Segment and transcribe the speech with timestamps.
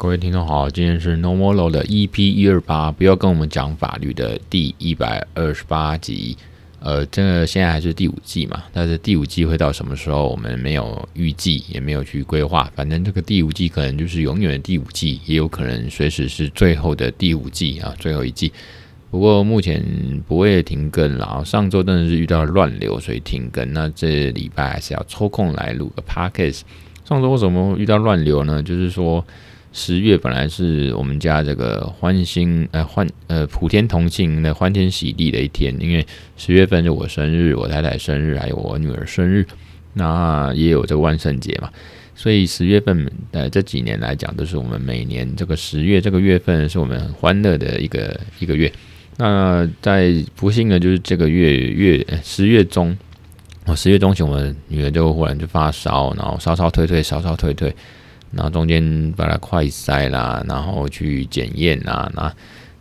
[0.00, 6.38] 各位听众好，今天是 No More Law 的 EP 一二八，不要跟我们讲法律的第一百二十八集。
[6.80, 12.72] 呃，这个现在还是第五季嘛，但是第五季会到什么时候，我们没有预计，也没有去规划。
[12.74, 18.50] 反正这个第五季可能就是永远的第五季，也有可能随时是最后的第五季啊，最后一季。
[19.10, 19.84] 不过目前
[20.26, 23.70] 不会停更了，上周真的是遇到乱流，所以停更。
[23.74, 26.62] 那这礼拜还是要抽空来录个 podcast。
[27.04, 28.62] 上周为什么遇到乱流呢？
[28.62, 29.22] 就是说
[29.72, 36.04] 十月本来是我们家这个欢欣呃欢呃普天同庆的欢天喜地的一天，因为
[36.36, 39.46] 十月份是我生日、我太太生日，还有我女儿生日，
[39.94, 41.70] 那也有这个万圣节嘛。
[42.16, 48.70] 所以十月份呃这几年来讲，都是我们每年这个十月这个月份是我们很欢乐的一个一个月。
[49.16, 52.96] 那在不幸的就是这个月月十月中，
[53.66, 57.74] 哦，十月中旬，我们女儿就忽然就发烧，然后烧烧退退，烧烧退退，
[58.32, 62.34] 然后中间把它快筛啦，然后去检验啦，那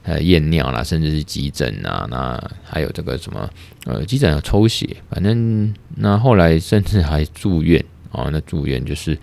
[0.04, 3.50] 呃验尿啦，甚至是急诊啊，那还有这个什么
[3.86, 9.18] 呃急诊要抽血，反正那后来甚至还住院哦，那住院就是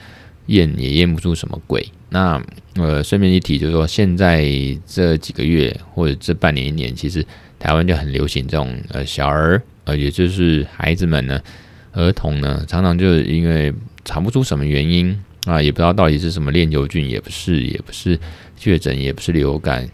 [0.47, 1.87] 验也验不出什么鬼。
[2.09, 2.41] 那
[2.75, 4.47] 呃，顺便一提，就是说，现在
[4.87, 7.25] 这几个月或者这半年一年，其实
[7.59, 11.41] 台湾就很流行这种呃小儿，呃，也就是孩子们呢，
[11.93, 18.20] 儿童呢，常常就是因为查不出什么原因啊，也不知道到底是什么链球菌，也不是，也不是
[18.58, 19.89] 确诊，也不是流感，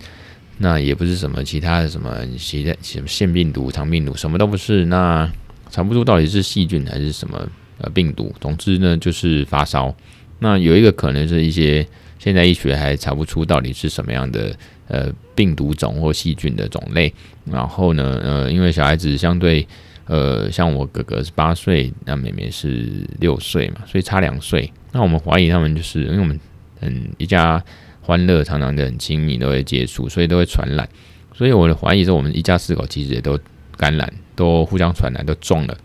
[0.58, 5.30] 那也不是什么其他的什么其他什么腺病毒、肠病毒，什么都不是，那
[5.70, 9.95] 查不出到底是细菌还是什么呃病毒，总之呢，就是发烧。
[10.41, 11.86] 那有一个可能是一些。
[12.19, 17.12] 现在医学还查不出到底是什么样的呃病毒种或细菌的种类。
[17.45, 19.67] 然后呢，呃，因为小孩子相对
[20.06, 24.73] 呃，像我哥哥是八岁，那妹妹是六岁嘛，所以差两岁。
[24.92, 26.39] 那我们怀疑他们就是因为我们
[26.80, 27.63] 嗯一家
[28.03, 30.89] 欢乐，常常的很亲密，都会接触，所以都会传染。
[31.35, 33.39] 所以我的怀疑是我们一家四口其实也都
[33.77, 35.77] 感染，都互相传染，都中了，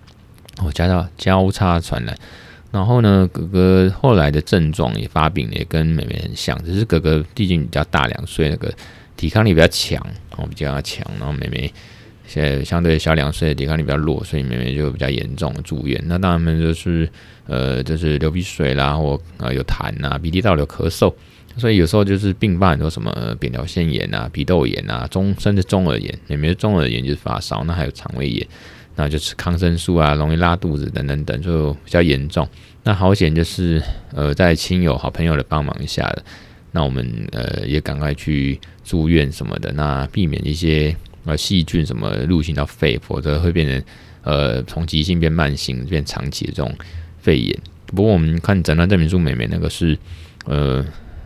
[0.57, 2.15] 哦，加上交叉传染。
[2.69, 8.71] 然后呢，哥哥后来的症状也发病，也跟妹妹很像，只是哥哥毕竟比较大两岁，那个
[9.15, 11.05] 抵抗力比较强，哦，比较强。
[11.17, 11.73] 然后妹妹
[12.27, 15.99] 现在相对小两岁，抵抗力比较弱，所以妹妹就比较严重住院。
[16.05, 17.09] 那当然们就是
[17.47, 21.13] 呃，就是流鼻水啦，或呃有痰呐，鼻涕倒流、咳嗽，
[21.55, 26.19] 所以有时候就是并发很多什么扁桃腺炎啊、鼻窦炎啊、中甚至中耳炎。
[26.27, 28.45] 妹妹中耳炎就是发烧，那还有肠胃炎。
[28.99, 32.49] 那就吃抗生素啊，容易拉肚子等等等，就比较严重。
[32.83, 33.79] 那好险就是，
[34.11, 36.11] 呃，在亲友好朋友的帮忙下，
[36.71, 40.95] 那我们呃也赶快去住院什么的，那避免一些
[41.27, 43.83] 呃细菌什么入侵到肺，否则会变成
[44.23, 46.73] 呃从急性变慢性变长期的这种
[47.19, 47.55] 肺炎。
[47.85, 49.95] 不过我们看诊断证明书，妹妹那个是
[50.45, 50.83] 呃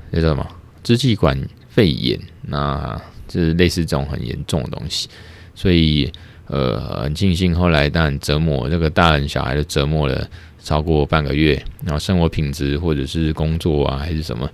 [0.09, 0.45] 那叫什么
[0.83, 1.39] 支气管
[1.69, 5.07] 肺炎，那就是类似这种很严重的东西，
[5.55, 6.11] 所以。
[6.47, 10.27] 呃，很庆幸后来，但折磨这个大人小孩都折磨了
[10.61, 14.49] 超过半个月，然后生活品质或者是工作啊还是什么，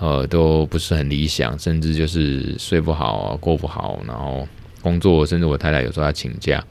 [0.00, 4.48] 呃，都不是很理想，甚至就是睡不好，啊过不好，然后
[4.84, 6.62] 工作，甚至我太太有时候要请假，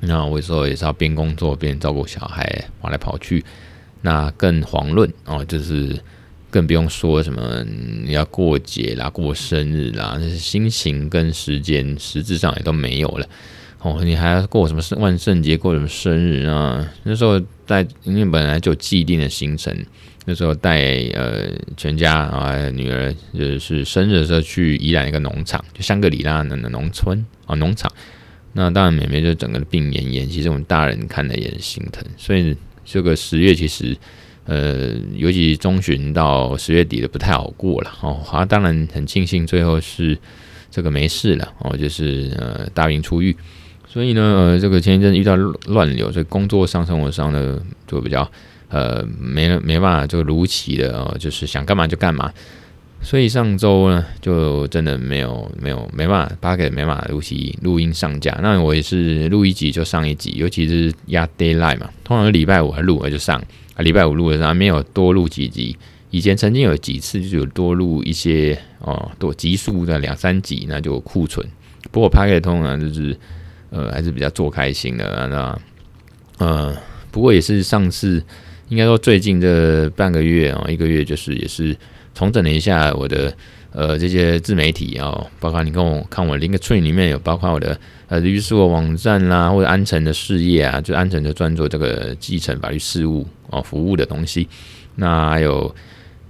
[0.00, 3.42] 那我有时候也是要边工作边照顾小孩，跑来跑去，
[4.02, 5.98] 那更遑论哦，就是
[6.50, 7.64] 更不用说什么
[8.04, 13.26] 你要过节啦、过生日啦，那些心情跟时间实质上也都没有了。
[13.80, 16.86] 哦，你还要过什么万圣节，过什么生日啊？
[17.04, 19.74] 那时候在，因为本来就既定的行程，
[20.28, 20.78] 那时候带
[21.14, 27.90] 呃全家啊女儿就是生日的时候去宜兰一个农场，就香格里拉的农村啊农场。
[28.52, 32.04] 那当然妹妹就整个病恹恹，其实我们大人看了也很心疼。
[32.18, 33.96] 所以这个十月其实
[34.44, 38.20] 呃，尤其中旬到十月底的不太好过了哦。
[38.30, 40.18] 啊，当然很庆幸最后是
[40.70, 43.34] 这个没事了哦，就是呃大病初愈。
[43.86, 48.30] 所以呢，呃，这个前一阵遇到乱流，所以工作上、生活上呢，就比较
[48.68, 52.32] 呃没没办法就如期的哦，就是想干嘛就干嘛。
[53.00, 58.36] 所以上周呢，就真的没有没有没办法，八个没办法如期录音上架。
[58.42, 63.38] 那我也是录一集就上一集，尤其是压 deadline 嘛，通常礼拜五还录我就上，
[63.74, 65.76] 啊，礼拜五录的时候没有多录几集。
[66.10, 71.46] 以前曾经有几次就有多录一些哦，多集数的两三集，那就库存。
[71.90, 73.16] 不过 Podcast 通常就是。
[73.70, 75.58] 呃，还是比较做开心的，那
[76.38, 76.74] 呃，
[77.10, 78.24] 不过也是上次，
[78.68, 81.76] 应该说最近这半个月啊，一个月就是也是
[82.14, 83.32] 重整了一下我的
[83.72, 87.78] 呃这些自媒体啊，包括你跟我看我 Linktree 里面有包括我的
[88.08, 94.48] 呃律师的网站啦，或者安诚的事业啊，就安诚就专做这个继承法律事务哦服务的东西，
[94.96, 95.74] 那还有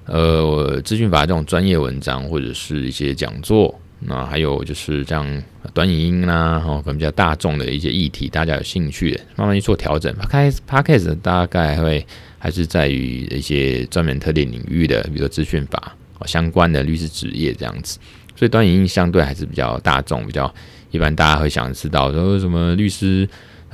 [0.06, 5.42] 呃我资讯法这种专业文章或者是一些讲座，那还有就是这样
[5.74, 10.14] 短影音啦，哦，可能比较大众的一些议题，大家有兴趣的，慢慢去做调整。
[10.28, 12.06] 开 Podcast 大概会
[12.38, 15.96] 还是在于一些专门特定领域的，比如说资讯法
[16.26, 17.98] 相关的律师职业这样子。
[18.36, 20.52] 所以短影音相对还是比较大众，比较
[20.92, 23.28] 一般，大家会想知道说什么律师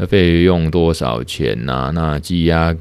[0.08, 1.90] 费用多少钱呐、啊？
[1.94, 2.74] 那羁押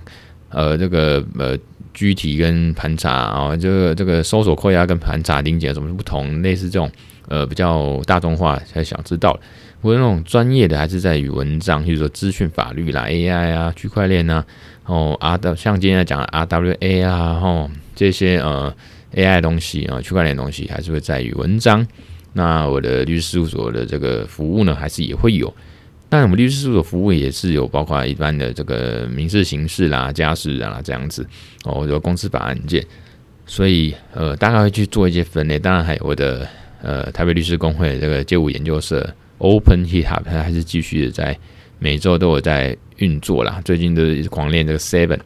[0.48, 1.58] 呃这个呃
[1.94, 6.42] 拘体跟盘查啊，这个这个搜索扣押跟盘查零检有什么不同？
[6.42, 6.90] 类似这种
[7.34, 9.40] 呃比较大众化才想知道。
[9.82, 14.46] 不过那种专业的还是在于文章，就是说资讯法律啦、AI 啊、区块链呐，
[14.86, 18.74] 哦 R 的像今天讲的 RWA 啊，吼这些呃。
[19.16, 21.86] AI 东西啊，区块链东西还是会在于文章。
[22.34, 25.54] 那我的律师事务所的这个服务呢，还是也会有。
[26.10, 31.24] 但我们律师事务所服务也是有包括一般的这个民事、刑事啦、家事啊这样子
[31.64, 32.84] 哦，或者公司法案件。
[33.46, 35.60] 所以呃，大概会去做一些分类。
[35.60, 36.50] 当然还有我的
[36.84, 41.36] 呃台北律师公会这个街舞研究社 Open Hip Hop，它还是继续的在
[41.80, 43.60] 每周都有在运作啦。
[43.66, 45.20] 最近都是狂练这个 Seven。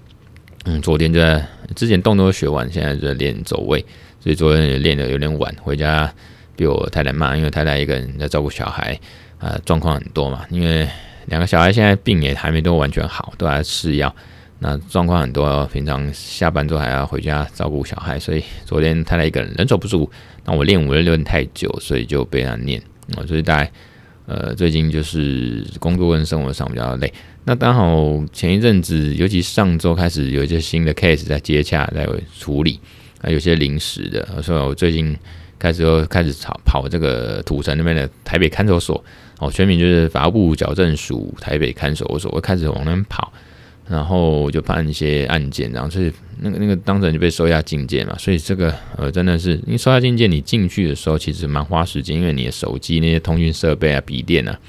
[0.66, 1.46] 嗯，昨天就在
[1.76, 3.80] 之前动作学完，现在就在练走位，
[4.20, 6.14] 所以昨天也练得有点晚，回家
[6.56, 8.94] 被我太太骂，因为太太一个人在照顾小孩，
[9.38, 10.86] 啊、呃，状况很多嘛，因为
[11.28, 14.14] 两个小孩现在病也还没都完全好，都还在吃药，
[14.60, 20.10] 那状况很多，平常下班之后还要回家照顾小孩，所以昨天太太一个人人手不足，
[20.46, 22.82] 那我练舞练练太久，所以就被他念，
[23.16, 23.72] 啊，所以大概
[24.26, 27.14] 呃最近就是工作跟生活上比较累。
[27.46, 32.06] 那刚好前一阵子，尤其上周开始有一些新的 case 在接洽，在
[32.38, 32.80] 处理，
[33.22, 35.16] 啊，有些临时的，所以我最近
[35.60, 39.02] 开始又开始跑跑这个土城那边的台北看守所，
[39.40, 43.32] 哦，全名就是法务部矫正署台北看守所，我开始往那边跑，
[43.90, 54.60] 然后我就办一些案件，然后所以那个那个当事人就被收押禁见嘛，所以这个呃真的是，你收押禁见，你进去的时候其实蛮花时间，因为你的手机那些通讯设备啊、笔电啊。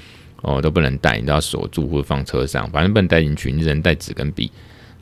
[0.41, 4.49] 哦，都不能带，你都要锁住或者放车上，反正不能带进去，你只能带纸跟笔。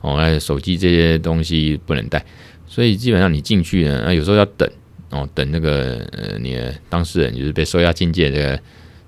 [0.00, 2.24] 哦，那手机这些东西不能带，
[2.66, 4.68] 所以基本上你进去呢，那有时候要等，
[5.10, 8.60] 哦，等那个呃你的当事人就是被收押禁见这个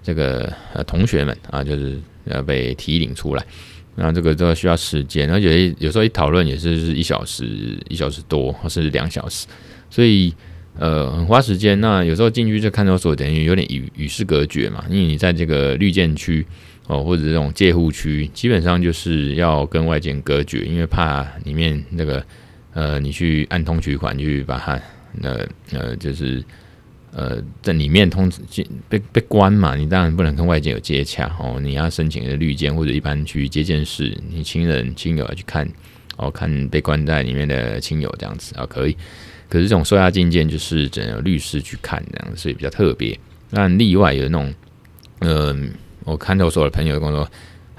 [0.05, 3.45] 这个呃同学们啊，就是要被提领出来，
[3.97, 9.47] 那这个都需要时间，而且有时候一讨论也是是一小时、一小时多，或是两小时，
[9.89, 10.35] 所以。
[10.79, 11.79] 呃，很花时间。
[11.81, 14.83] 那有时候进去这看守所，等于有点与与世隔绝嘛。
[14.89, 16.47] 因为你在这个绿建区
[16.87, 22.25] 哦，或者这种戒护区，基本上就是要跟外界隔绝，因为怕里面那个
[22.73, 24.81] 呃，你去按通取款去把它
[25.21, 26.43] 呃呃，就是
[27.13, 28.41] 呃在里面通知
[28.89, 31.59] 被被关嘛，你当然不能跟外界有接洽哦。
[31.61, 35.69] 你要申请的绿建或者一般去接见室，你亲人亲友要去看
[36.17, 38.97] 哦，看被关在里面的亲友这样子啊，可以。
[39.49, 43.19] 可是这种收押禁见就是只能有律师去看这样，所以比较特别。
[43.51, 44.55] 那例外有那种，
[45.21, 45.73] 嗯、
[46.05, 47.29] 我看到所有的朋友跟我说，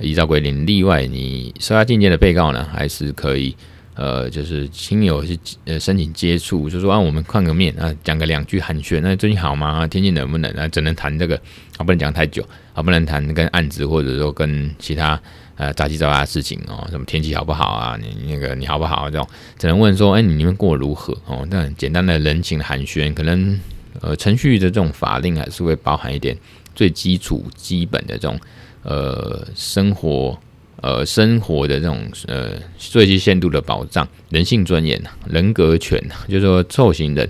[0.01, 3.55] 依照规定，例外你收押禁见的被告呢，还是可以，
[4.01, 9.85] 呃，就是亲友去呃申请接触，就说啊，我们换个面啊，讲个两句寒暄，那最近好吗？
[9.85, 10.67] 天气冷不冷啊？
[10.67, 11.35] 只能谈这个
[11.77, 12.43] 啊，不能讲太久。
[12.73, 15.21] 啊，不能谈跟案子或者说跟其他。
[15.57, 17.95] 呃，杂七杂八的事情哦，什么天气好不好啊？
[18.01, 19.07] 你那个你好不好？
[19.11, 19.27] 这种
[19.59, 21.15] 只能问说，哎，你们过得如何？
[21.27, 23.59] 哦，那简单的人情寒暄，可能
[23.99, 26.35] 呃程序的这种法令还是会包含一点
[26.73, 28.39] 最基础、基本的这种
[28.81, 30.35] 呃生活
[30.81, 35.97] 呃生活的这种呃最低限度的保障，人性尊严、人格权，
[36.27, 37.29] 就是说受刑人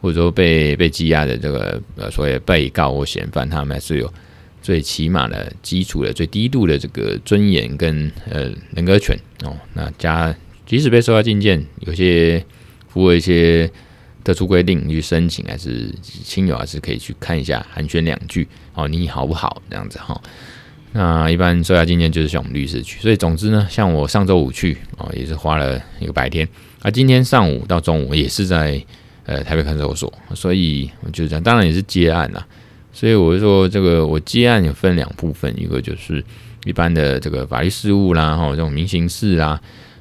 [0.00, 4.12] 或者说被被羁押的这个呃所谓被告或嫌犯，他们还是有。
[4.62, 10.34] 最起码的基础的最低度的这个尊严跟呃人格权哦，那加
[10.64, 12.42] 即使被收押禁见，有些
[12.88, 13.70] 符合一些
[14.24, 20.18] 特殊规定去申请，还是亲友还是可以去看一下寒暄两句哦，你好不好这样子哈？
[20.96, 26.48] 那一般收押禁见就是像我们律师去，所以总之呢，像我上周五去哦，也是花了一个白天，
[26.82, 28.80] 而今天上午到中午也是在
[29.26, 32.46] 呃台北看守所，所以我就这样，当然也是接案啦。
[32.92, 36.24] 所以我就说，这个我接案有分两部分，一个就是
[36.64, 39.60] 一般的这个法律事务啦，哈，这种民刑事啦、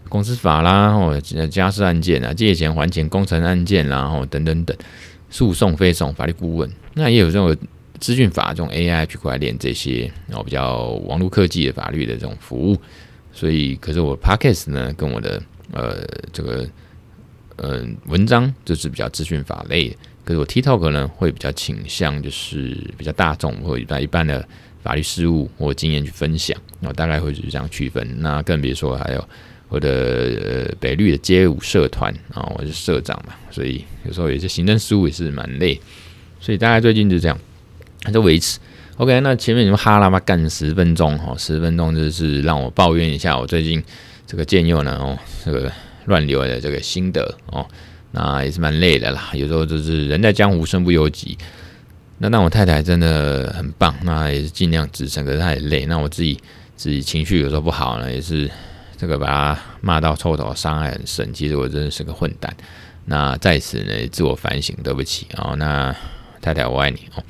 [0.09, 4.77] 公司法啦，或者家事案件啊、借钱还钱、工程案件啦，哈，等等等，
[5.31, 7.57] 诉讼、非讼、法律顾问，那也有这种
[7.99, 12.77] 资讯法、这种 AI、区块链这些，然后比较网络科技的法律的这种服务。
[13.31, 16.67] 所以，可是我 Podcast 呢，跟我的呃这个
[17.55, 19.95] 呃文章就是比较资讯法类的。
[20.23, 24.47] 可是我 TikTok 呢，会比较倾向就是比较大众或者一般的
[24.81, 28.07] 法律事务或经验去分享，然后大概会是这样区分。
[28.19, 29.29] 那更别说还有
[29.67, 29.89] 我的
[30.69, 35.77] 呃北律的街舞社团啊，我是社长嘛，所以有时候有些行政事务也是蛮累，
[36.39, 37.37] 所以大概最近就这样，
[38.03, 38.59] 还在维持。
[38.97, 43.83] OK，那前面你们哈拉嘛干十分钟哈，十分钟就是让我抱怨一下我最近
[44.27, 45.71] 这个建佑呢哦，这个
[46.05, 47.65] 乱流的这个心得哦，
[48.11, 49.31] 那也是蛮累的啦。
[49.33, 51.37] 有时候就是人在江湖身不由己。
[52.19, 55.85] 那那我太太真的很棒，那也是尽量支撑，可是她也累。
[55.87, 56.39] 那我自己
[56.77, 58.49] 自己情绪有时候不好呢，也是
[58.95, 61.33] 这个把她骂到臭头，伤害很深。
[61.33, 62.55] 其实我真的是个混蛋。
[63.05, 65.55] 那在此呢，自我反省，对不起哦。
[65.57, 65.93] 那
[66.39, 67.23] 太太，我爱你哦。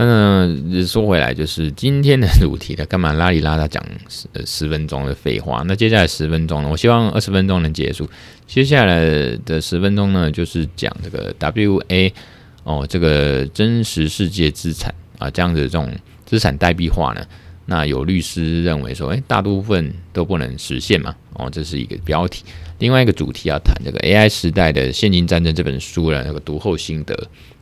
[0.00, 5.64] 嗯，说回来，就是今天的主题的，干嘛拉里拉杂讲十十分钟的废话？
[5.66, 6.68] 那接下来十分钟呢？
[6.70, 8.08] 我希望二十分钟能结束。
[8.46, 9.04] 接下来
[9.44, 12.12] 的十分钟呢，就是讲这个 WA
[12.62, 15.92] 哦，这个真实世界资产啊，这样子这种
[16.24, 17.26] 资产代币化呢，
[17.66, 21.12] 那有律师认为说，诶，大部分都不能实现嘛？
[21.32, 22.44] 哦，这是一个标题。
[22.78, 27.14] 另外一个主题要谈这个 AI 时代的现金战争这本书的那个读后心得。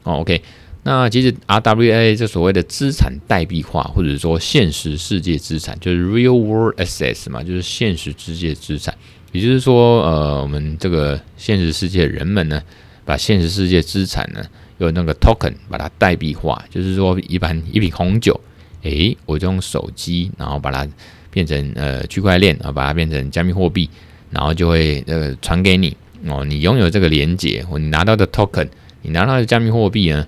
[0.02, 0.42] 哦，OK。
[0.88, 8.96] 那其实 RWA 这所谓的资产代币化，或者说现实世界资产，就是 real world assets 嘛，就是现实世界资产。
[9.32, 12.62] 也就是说，呃，我们这个现实世界的人们呢，
[13.04, 14.40] 把现实世界资产呢，
[14.78, 18.40] 用那个 token 把它代币化，就是说，一般一瓶红酒，
[18.82, 20.88] 诶，我就用手机，然后把它
[21.32, 23.90] 变成呃区块链，然后把它变成加密货币，
[24.30, 25.96] 然后就会呃传给你
[26.28, 28.68] 哦，你拥有这个连接，或你拿到的 token，
[29.02, 30.24] 你拿到的加密货币呢？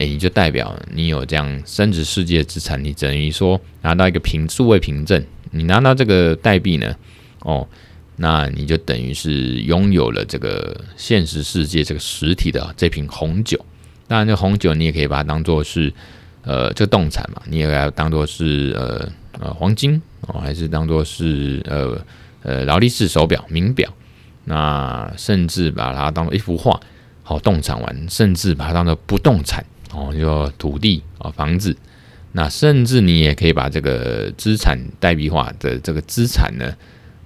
[0.00, 6.96] 诶，你就代表你有这样升值世界资产，你等于说拿到一个凭数位凭证，你拿到这个代币呢，
[7.40, 7.68] 哦，
[8.16, 13.62] 那你就等于是拥有了这个现实世界这个实体的这瓶红酒。
[14.08, 15.92] 当然，这红酒你也可以把它当做是
[16.44, 19.06] 呃这个动产嘛，你也可以当做是呃
[19.38, 22.02] 呃黄金哦，还是当做是呃
[22.42, 23.92] 呃劳力士手表、名表，
[24.46, 26.80] 那甚至把它当做一幅画，
[27.22, 29.62] 好动产玩，甚至把它当做不动产。
[29.92, 31.76] 哦，就土地啊，房子，
[32.32, 36.72] 那甚至你也可以把这个资产代币化的这个资产呢，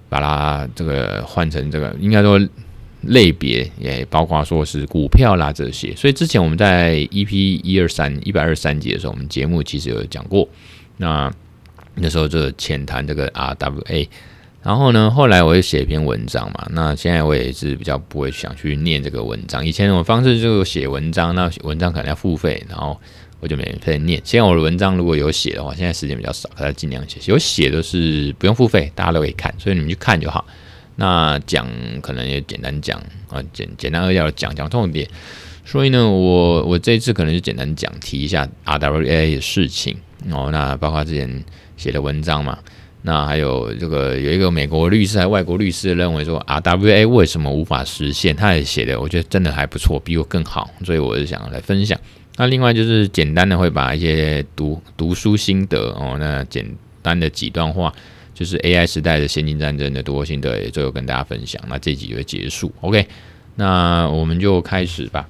[0.09, 2.39] 把它这个换成这个，应该说
[3.01, 5.95] 类别也包括说是股票啦这些。
[5.95, 7.31] 所以之前我们在 EP
[7.63, 10.49] 一二三一百二十三集的时候，我们节目其实有讲过，
[10.97, 11.31] 那
[11.93, 14.07] 那时候就浅谈这个 RWA。
[14.65, 19.63] 然后呢，后来我又写一篇文章嘛，那现在我也是比较不会想去念这个文章。
[19.63, 22.99] 以前我方式就写文章，那文章可能要付费，然后
[23.39, 24.19] 我就免费念。
[24.23, 27.19] 现在我的文章如果有写的话，现在时间比较少，大家尽量写。
[27.31, 30.43] 有写的是不用付费，大家都可以看，所以你们去看就好。
[30.95, 31.67] 那讲
[32.01, 35.07] 可能也简单讲啊，简简单扼要的讲讲重点。
[35.63, 39.95] 所以呢，我我这次可能就简单讲提一下 RWA 的事情
[40.31, 41.45] 哦，那包括之前
[41.77, 42.57] 写的文章嘛。
[43.07, 48.35] 那还有这个有一个美国律师还外国律师认为说 RWA 为什么无法实现？
[48.35, 51.99] 他也写的我觉得真的还不错，比我更好，所以我是想要来分享。
[52.37, 56.65] 那另外就是简单的会把一些读读书心得哦，那简
[57.03, 57.93] 单的几段话，
[58.33, 61.61] 就是 AI 时代的先进战争的读后心得也最后跟大家分享。
[61.69, 63.07] 那这集就结束，OK？
[63.53, 65.29] 那我们就开始吧。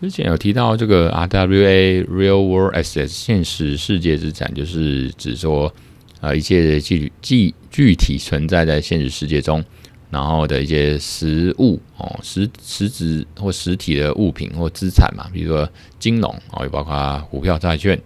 [0.00, 5.74] 之前有提到这个 RWA Real World Assets 现实世界资产，就是指说。
[6.22, 9.62] 啊，一切具具具体存在在现实世界中，
[10.08, 18.00] 然后的一些实物哦，实实质或实体的物品或资产嘛，比如说金融哦，也包括股票、债券、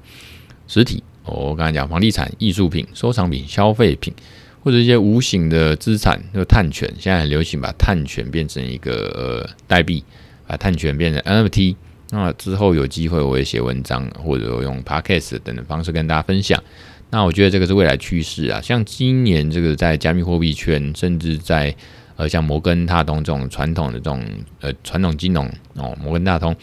[0.67, 1.03] 实体。
[1.27, 4.15] 哦我刚才讲房地产、艺术品、收藏品、消费品，
[4.63, 6.89] 或者一些无形的资产，就碳权。
[6.99, 10.03] 现在很流行把碳权变成一个呃代币，
[10.47, 11.75] 把碳权变成 NFT。
[12.11, 16.63] 那之后有机会我会写文章，或者用 Podcast 等等方式跟大家分享。
[17.11, 21.75] 那我觉得这个是未来趋势啊，像今年这个在加密货币圈，甚至在
[22.17, 24.23] 呃像摩根大通这种传统的这种
[24.61, 26.55] 呃传统金融哦，摩根大通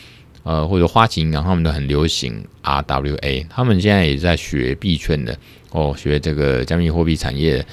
[0.43, 5.35] 呃或者花旗银行，他们都很流行 RWA，他们现在也在学币圈的
[5.71, 7.65] 哦，学这个加密货币产业。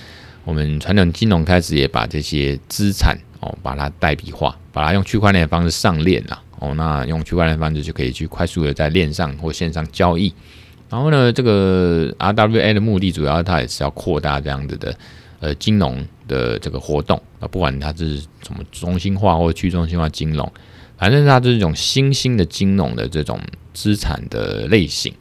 [0.44, 10.32] 我们传统金融开始也把这些资产哦，把它代币化，把它用区块链的方式上链了哦，那用区块链的方式就可以去快速的在链上或线上交易。
[10.90, 14.94] 然后呢，这个 RWA 的目的主要它也是要扩大这样子的
[15.38, 20.52] 呃金融的这个活动啊，不管它是什么中心化或去中心化金融，
[20.98, 23.40] 反正它就是一种新兴的金融的这种
[23.72, 25.14] 资产的类型。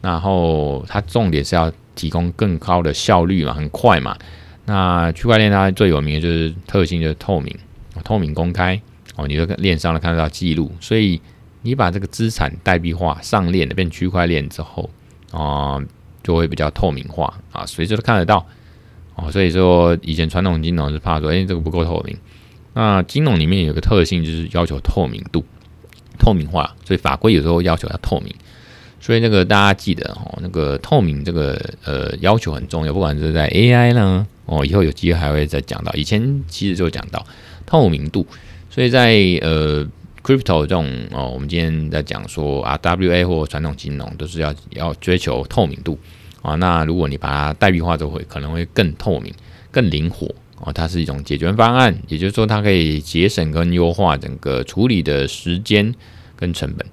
[0.00, 4.16] 然后它重点是要提供更高的效率嘛，很快嘛。
[4.64, 7.54] 那区块链它最有名的就是特性就是透明，
[8.02, 8.80] 透明公开
[9.16, 11.20] 哦，你就链上了看得到记录，所以
[11.60, 14.88] 你把这个资产代币化上链的变区块链之后。
[15.30, 15.80] 啊、
[16.22, 18.46] 就会比较透明化啊，随时都看得到。
[19.16, 22.16] 哦，所以说以前传统金融是怕说，哎，这个不够透明。
[22.72, 25.44] 那金融里面有个特性就是要求透明度、
[26.18, 28.34] 透明化，所以法规有时候要求它透明。
[29.00, 35.92] 所以那个大家记得哦，那个透明这个呃要求很重要，不管是在 AI 呢，哦，以后有机会还会再讲到。
[35.94, 37.26] 以前其实就讲到
[37.66, 38.26] 透明度，
[38.68, 39.86] 所以在呃
[40.22, 45.98] crypto 这种哦，我们今天在讲说 RWA 或传统金融都是要要追求透明度
[46.42, 46.54] 啊。
[46.56, 49.32] 那如果你把它代币化，就会可能会更透明、
[49.70, 50.26] 更灵活
[50.58, 50.72] 哦。
[50.72, 55.94] 它是一种解决方案，也就是说它可以节省跟优化整个处理的时间
[56.36, 56.86] 跟成本。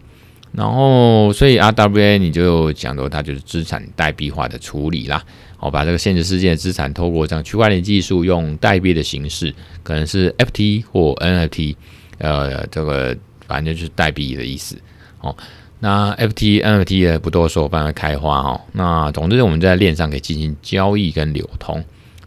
[0.53, 5.23] 然后，所以 RWA 你就讲说它就是资产代币化的处理啦。
[5.59, 9.53] 我把这个现实世界的资产透过这样区块链技术，用代币的形式，
[9.83, 11.75] 可能是 FT 或 NFT，
[12.17, 13.15] 呃，这个
[13.47, 14.77] 反正就是代币的意思。
[15.21, 15.35] 哦，
[15.79, 18.61] 那 FT、NFT 也不多说，帮它开花哈。
[18.71, 21.83] 那总之我们在链上可以进行交易跟流通。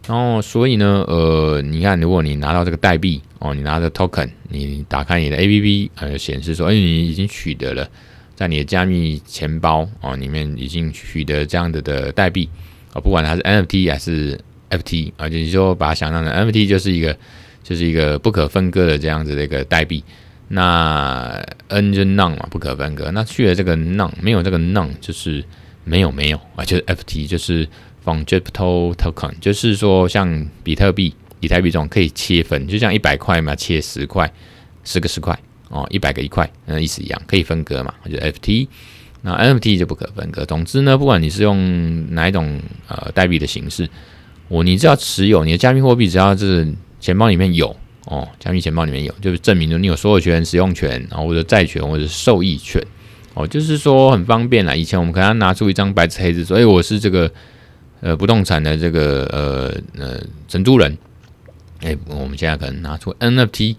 [0.07, 7.87] 然后，所以呢，呃，你看，如果你拿到这个代币哦，你拿着 token，你打开你的 APP，呃，显示说，哎，你已经取得了。
[8.35, 12.49] 在你的加密钱包哦，里面已经取得这样的的代币
[12.93, 14.37] 啊，不管它是 NFT 还是
[14.71, 17.15] FT 啊，就是说把它想象成 NFT 就是一个
[17.63, 20.03] 就是一个不可分割的这样子的一个代币。
[20.49, 23.09] 那 N 就 None 嘛，不可分割。
[23.11, 25.43] 那去了这个 None 没有这个 None 就是
[25.83, 27.67] 没有没有啊，就是 FT 就是
[28.03, 34.31] Fungible Token，就是说像比特币、以太币这种可以切分，就像一百块嘛，切十块，
[34.83, 35.37] 十个十块。
[35.73, 37.93] 哦，一百个一块，那，意思一样，可以分割嘛？
[38.03, 38.67] 就 FT，
[39.21, 40.43] 那 NFT 就不可分割。
[40.43, 43.89] 总之呢，不管你是用哪一种呃代币的形式，
[44.49, 46.67] 我你只要持有你的加密货币，只要是
[47.01, 52.81] 钱包里面有哦，加密钱包里面有，就是证明说你有所有权、使用权，然后或者债权或者受益权，
[53.33, 54.73] 哦，就是说很方便啦。
[54.73, 57.29] 以前我们可能要拿出一张白纸黑字，说，哎，我是这个
[57.99, 60.97] 呃不动产的这个呃呃承租人，
[61.81, 63.75] 哎，我们现在可能拿出 NFT。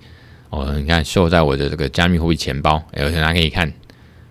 [0.51, 3.73] 哦，你看，秀在我的这个加密货币钱包，哎，大家可以看，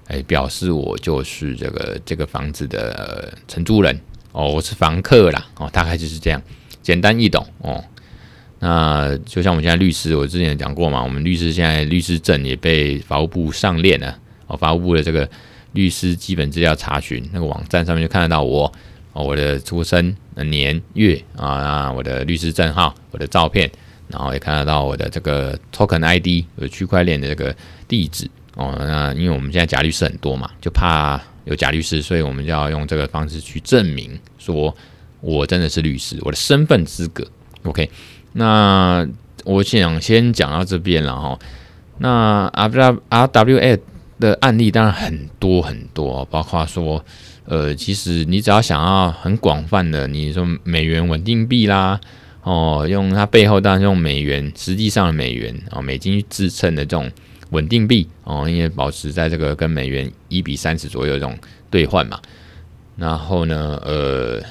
[0.05, 3.99] 哎，表示我就是这个这个房子的呃承租人
[4.31, 6.39] 哦，我是房客啦，哦，大概就是这样，
[6.83, 7.83] 简单易懂哦。
[8.61, 15.29] 那就像我们现在律师，我之前讲过嘛，我们律师现在律师证也被法务部上链了，哦，法务部的这个
[15.73, 18.71] 律师基本资料查询那个网站上面就看得到我，
[19.11, 23.69] 哦，我的出生年月啊，我的律师证号，我的照片。
[24.07, 27.55] 然后也看得到我的这个 token ID，有区块链的这个
[27.87, 28.75] 地址哦。
[28.77, 34.75] 那因为我们现在假律师很多嘛，就怕有假律师，所以我们就要用这个方式去证明说
[35.21, 37.25] 我真的是律师，我的身份资格。
[37.63, 37.89] OK，
[38.33, 39.07] 那
[39.45, 41.39] 我想先讲到这边了哈。
[41.97, 43.79] 那 R W R W A
[44.19, 47.03] 的案例当然很多很多，包括说
[47.45, 51.99] 呃，其实你只要想要很广泛的，你说美元稳定币啦。
[52.43, 57.11] 哦，用它背后当然用美元，实际上的美元哦，美金去支撑的这种
[57.51, 61.37] 稳定币哦，因为保持在这个跟美元一比三十左右这种
[61.69, 62.19] 兑换嘛。
[62.97, 64.41] 然后呢，呃，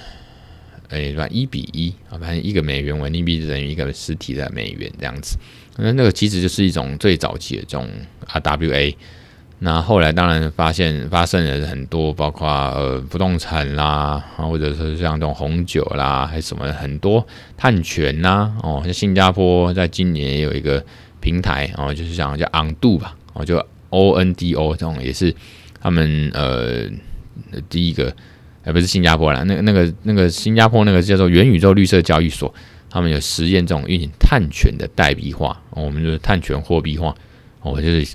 [0.91, 5.39] 哎，算一比一啊，反正一个美元稳定币等于一个实体的美元这样子。
[5.77, 7.89] 那那个其实就是一种最早期的这种
[8.29, 8.95] RWA。
[9.63, 17.27] 那后来当然发现发生了很多，包括呃不动产啦，或者是像这种红酒啦，还是什么很多
[17.59, 20.83] 碳权呐，哦，像新加坡在今年也有一个
[21.21, 25.35] 平台哦，就是讲叫 Ondo 吧，哦，就 O N D O 这种也是
[25.79, 26.89] 他们呃
[27.69, 28.11] 第一个，
[28.73, 32.55] 不是新加坡啦，那个那个那个新加坡那个叫做元宇宙绿色交易所，
[32.89, 37.15] 他们有实验这种运行碳权的代币化，我们就是碳权货币化，
[37.63, 38.07] 哦，就是。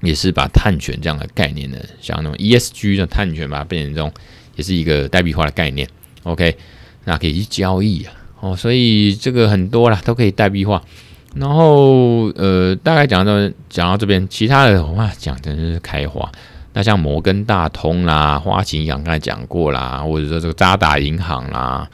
[0.00, 4.12] 也是把碳权这样的概念呢，像那种 ESG 的碳权，把它变成这种，
[4.54, 5.88] 也是一个代币化的概念。
[6.22, 6.56] OK，
[7.04, 10.80] 那可以去交易啊，哦，所以这个很多啦，都可以代币化。
[11.34, 13.32] 然后呃，大概讲到
[13.68, 16.30] 讲到这边，其他的话讲真的是开花。
[16.72, 21.88] 那像摩根大通啦、花旗银行刚才讲过啦，或者说这个渣打银行啦，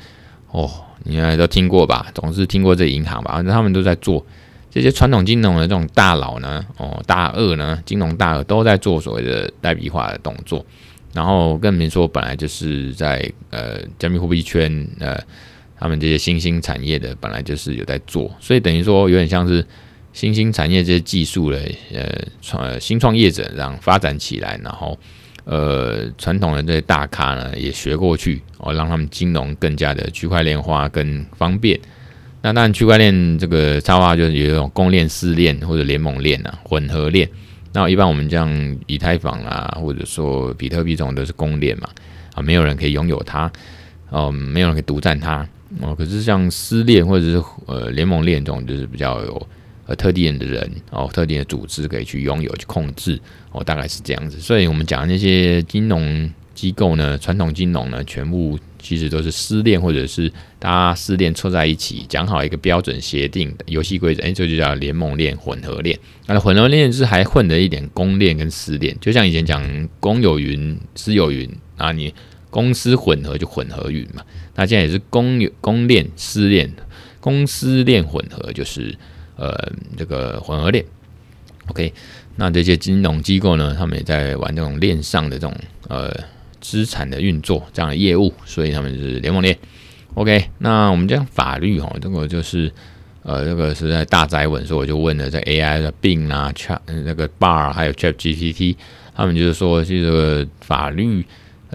[0.50, 0.70] 哦，
[1.04, 2.06] 你应该都听过吧？
[2.14, 3.34] 总是听过这银行吧？
[3.34, 4.24] 反正他们都在做。
[4.70, 10.66] 这些传统金融的这种大佬呢，哦，大鳄呢，金融大鳄都在做所谓的代币化的动作，
[11.12, 15.16] 然后更别说本来就是在呃加密货币圈，呃，
[15.78, 19.64] 他们这些新兴产业的本来就是有在做，所以等于说有点像是
[20.14, 21.60] 新兴产业这些技术的
[21.92, 24.98] 呃创新创业者这样发展起来，然后
[25.44, 31.78] 呃传统的这些大咖呢也学过去，哦，让他们金融更加的区块链化更方便。
[32.40, 37.28] 那当然，区块链这个插画就是有一种公链、私链或者联盟链啊，混合链。
[37.72, 41.88] 那一般我们这样以太坊啊，或者说比特币这种都是公链嘛，
[42.34, 43.50] 啊，没有人可以拥有它，
[44.10, 45.44] 哦，没有人可以独占它。
[45.80, 45.92] 哦。
[45.92, 49.48] 可是像私链或者是呃联盟链这种，就是比较有
[49.86, 53.20] 呃特定的人哦，特定的组织可以去拥有去控制
[53.52, 54.38] 哦，大概是这样子。
[54.38, 58.58] 所以我们讲那些金融机构呢，传统金融呢，全部。
[58.86, 65.98] 其实都是私链，或者是大家私链凑在一起，讲好一个标准协定的游戏规则，哎，这就叫联盟链、混合链。
[66.26, 72.12] 那混合链是还混了一点公链跟私链，就像以前讲公有云、私有云啊，你
[72.50, 74.22] 公私混合就混合云嘛。
[74.54, 76.70] 那现在也是公有公链、私链，
[77.20, 78.94] 公私链混合就是
[79.36, 80.84] 呃这个混合链。
[81.68, 81.92] OK，
[82.36, 85.54] 那这些金融机构呢，他们也在玩这种链上的这种
[85.88, 86.12] 呃。
[86.60, 89.54] 资产的运作这样的业务，所以他们是联盟链。
[90.14, 92.72] OK，那我们讲法律哈，这个就是
[93.22, 98.76] 呃，这个是在大灾文，所以我就问了这 AI 的病啊，Chat 那个 Bar 还有 ChatGPT，
[99.14, 101.22] 他们就是说，这个法律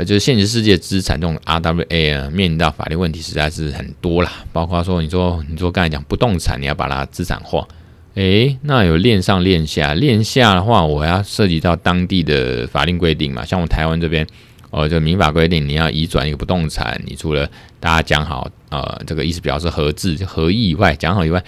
[0.04, 7.68] 就是现实世界资产这种 RWA 啊，面临到法律问题实在是很多啦，包括说你说你说刚才讲不动产，你要把它资产化，
[8.16, 14.26] 诶，那有链上链下，链下的话，我要涉及到当地的法令规定嘛，像我台湾这边。
[14.72, 21.44] 哦，就民法规定，你要移转一个不动产，你除了大家讲好，呃，这个意思表示合制合意以外，讲好以外，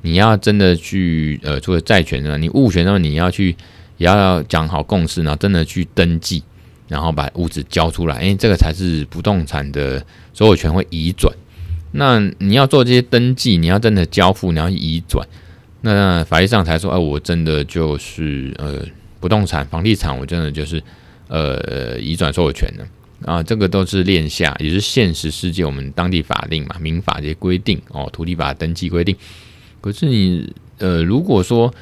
[0.00, 3.54] 你要真的去，呃，除了债权呢，你物权呢，你要去，
[3.98, 6.42] 也要讲好共识，然后真的去登记，
[6.92, 11.34] 然后把屋子交出来，因为，这个才是不动产的所有权会移转。
[11.92, 15.26] 那你要做这些登记，你要真的交付，你要移转，
[15.80, 18.86] 那法律上才说，哎，我真的就是呃，
[19.18, 20.82] 不动产房地产，我真的就是。
[21.28, 22.86] 呃，移转所有权的
[23.24, 29.16] 啊，这个都是链下，也是现实世界我们当地法令嘛，民法这些规定哦，土地法登记规定。
[29.80, 31.72] 可是你呃，如果说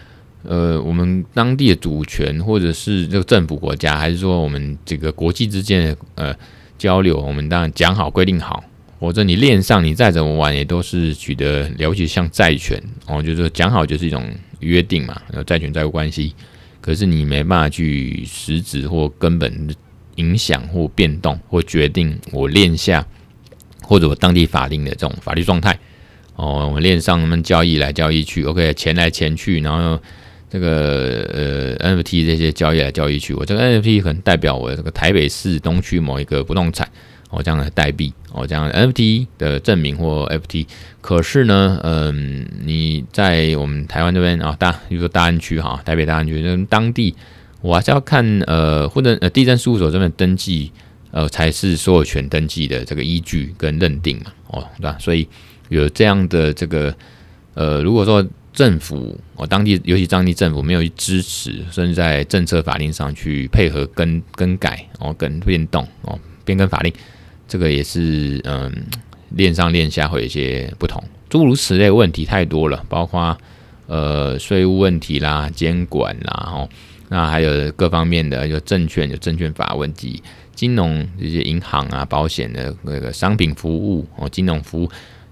[0.42, 6.34] 呃，我们当地的主权，或者是这个政府国家，还是说我们这个国际之间的呃
[6.78, 8.64] 交流，我们当然讲好规定好，
[8.98, 14.24] 或者你链上你再怎么玩，也都是取得了解像债权哦，就是讲好就是一种
[14.60, 16.34] 约定嘛，债权债务关系。
[16.80, 19.68] 可是你没办法去实质或根本
[20.14, 23.06] 影响或变动或决定我链下
[23.82, 25.78] 或者我当地法令的这种法律状态
[26.36, 30.00] 哦，我们链上他们交易来交易去，OK，钱来钱去，然后
[30.50, 36.86] 这个呃 NFT 这些交易来交易去，我这个 NFT 可能代表我这个台北市东区某一个不动产。
[37.32, 40.66] 哦，这样的代币，哦，这样的 NFT 的证明或 FT，
[41.00, 47.14] 可是呢，嗯，你在我们台湾这边啊，大，比如说大安区哈，台北大安区，那当地
[47.60, 50.72] 我还是要看呃，或者呃，地政事务所这边登记，
[51.12, 54.96] 呃，才是所有权登记的这个依据跟认定嘛，哦，对吧？
[54.98, 55.28] 所以
[55.68, 56.92] 有这样的这个
[57.54, 66.92] 呃，如果说政府哦，当地尤其当地政府没有去支持，甚至在政策法令上去配合更更改哦，跟变动哦，变更法令。
[67.46, 68.72] 这个也是，嗯，
[69.30, 73.36] 链上链下会有一些不同，诸如此类问题太多了，包括
[73.86, 76.68] 呃税务问题啦、监管啦，哦，
[77.08, 80.22] 那还有各方面的，有证券有证券法问题，
[80.54, 84.90] 金融这些银行啊、保险的那个商品服务哦，金融服务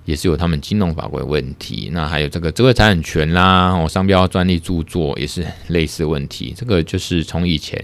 [0.09, 7.79] 也是有他们金融法规问题，那还有这个智慧财产权啦，哦，商标专利著作也是类似问题，这个就是从以前，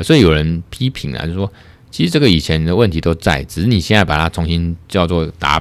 [0.00, 1.50] 所以有人批评啊，就说。
[1.90, 5.60] 其实这个以前的问题都在，只是你现在把它重新叫做 R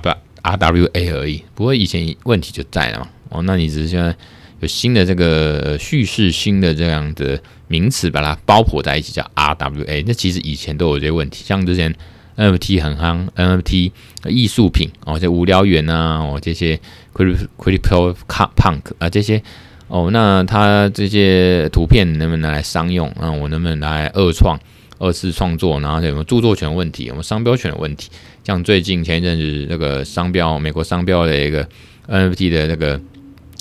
[0.58, 1.44] W A 而已。
[1.54, 3.10] 不过以前问题就在了嘛。
[3.28, 4.16] 哦，那你只是现在
[4.62, 10.06] 有新的这个叙事，新的这样的名词把它包裹在一起，叫 R W A。
[10.08, 11.94] 那其实以前都有这些问题，像之前
[12.42, 13.92] N F T 很夯，N F T
[14.26, 16.80] 艺术品哦，这无聊猿啊，哦这些
[17.14, 19.44] Crypto Punk 啊这些
[19.88, 23.14] 哦，那它这些图片能不能拿来商用？
[23.20, 24.60] 那我能不能拿来二创？
[24.98, 28.10] 二次创作，然后有没有著作权问题，有没有商标权的问题？
[28.44, 31.68] 像最近前一阵子那个商标，美国商标的一个
[32.08, 33.00] NFT 的那个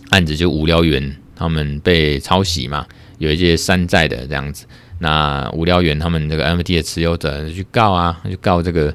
[0.09, 2.87] 案子，就无聊猿他们被抄袭嘛，
[3.19, 4.65] 有一些山寨的这样子。
[5.01, 8.95] 那无聊猿他们这个 NFT 的持有者去告啊，去告这个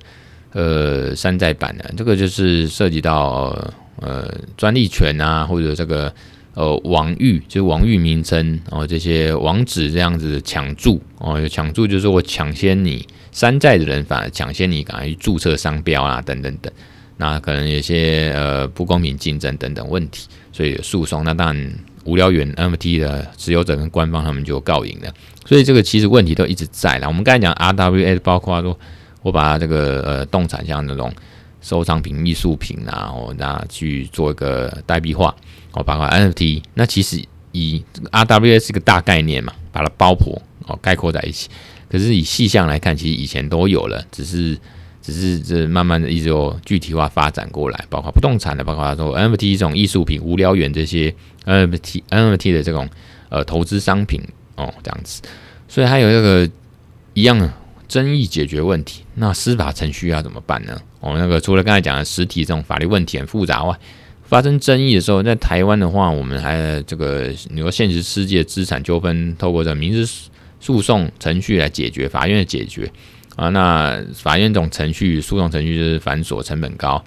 [0.53, 3.53] 呃山寨版的，这个就是涉及到
[3.99, 6.13] 呃专利权啊，或者这个。
[6.57, 16.71] 呃，网域就是网域名称哦，这些网址这样子抢注哦，有抢注就是我抢先你山寨的人，反而抢先你赶快去注册商标啊，等等等，
[17.17, 21.25] 那可能有些呃不公平竞争等等问题，所以诉讼。
[21.25, 21.73] 那当然，
[22.05, 25.13] 无聊猿 MT 的持有者跟官方他们就告赢了。
[25.45, 27.07] 所以这个其实问题都一直在啦。
[27.07, 28.77] 我们刚才讲 RWA，包括说
[29.21, 31.13] 我把它这个呃动产像那种
[31.61, 35.35] 收藏品、艺术品啊，哦，那去做一个代币化。
[35.71, 41.49] 哦，包括 NFT，那其实以 RWA 是个大概念嘛，把它包裹哦概括在一起。
[41.89, 44.57] 可是以细项来看，其实以前都有了，只是
[45.01, 51.13] 只是这慢慢的一直有具体化发展过来，包括不动产的，包括说 NFT 这种艺术品、无聊园这些
[51.45, 52.89] NFT NFT 的这种
[53.29, 54.21] 呃投资商品
[54.55, 55.21] 哦，这样子，
[55.67, 56.49] 所以还有这个
[57.13, 57.51] 一样
[57.87, 60.79] 争议解决问题，那司法程序要怎么办呢？
[61.01, 63.77] 哦，那个除了刚才讲的实体这种法律问题很复杂外，
[64.23, 72.91] 发生争议的时候，在台湾的话，我们还这个你说现实世界资产纠纷，透过这民事诉讼程序来解决，法院的解决。
[73.35, 77.03] 啊，那法院这种程序、诉讼程序就是繁琐、成本高。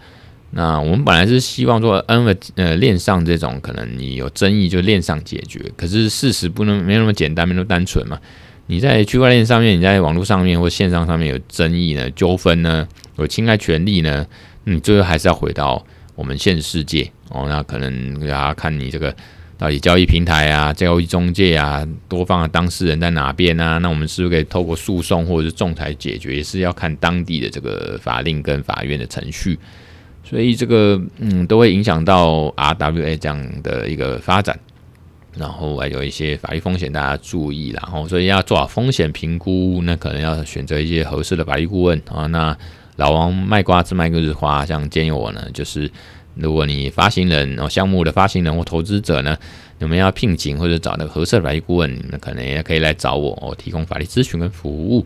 [0.51, 8.19] 那我们本来是希望说 N 呃链上这种可能你有争议就链上解决，可是事实不能没那么简单，没那么单纯嘛。
[8.67, 14.27] 你在区块链上面，你在网络上面或线上上面有争议呢、纠纷呢、有侵害权利呢，
[14.65, 15.85] 你最后还是要回到
[16.15, 17.47] 我们现实世界哦。
[17.49, 19.15] 那可能大家看你这个。
[19.61, 23.77] 到底交易平台啊、交易中介啊、多方的当事人在哪边啊？
[23.79, 26.37] 那我们是不是可以透过诉讼或者是仲裁解决？
[26.37, 29.59] 也是要看当地的这个法令跟法院的程序，
[30.29, 34.59] 所以这个嗯都会影响到 RWA 这样的一个发展，
[35.37, 42.27] 然后还有一些法律风险大家注意，然后所以要做好风险评估，那可能要选择一些合适的法律顾问啊。
[42.27, 42.57] 那
[42.97, 45.91] 老王卖瓜自卖个日花，像建议我呢，就是。
[46.41, 49.37] 如果你发行人哦，项目的发行人或投资者呢，
[49.81, 55.05] 你们要聘请或者找那个合适的法律顾问，你们可能也可以来找我哦，提供法律咨询跟服务。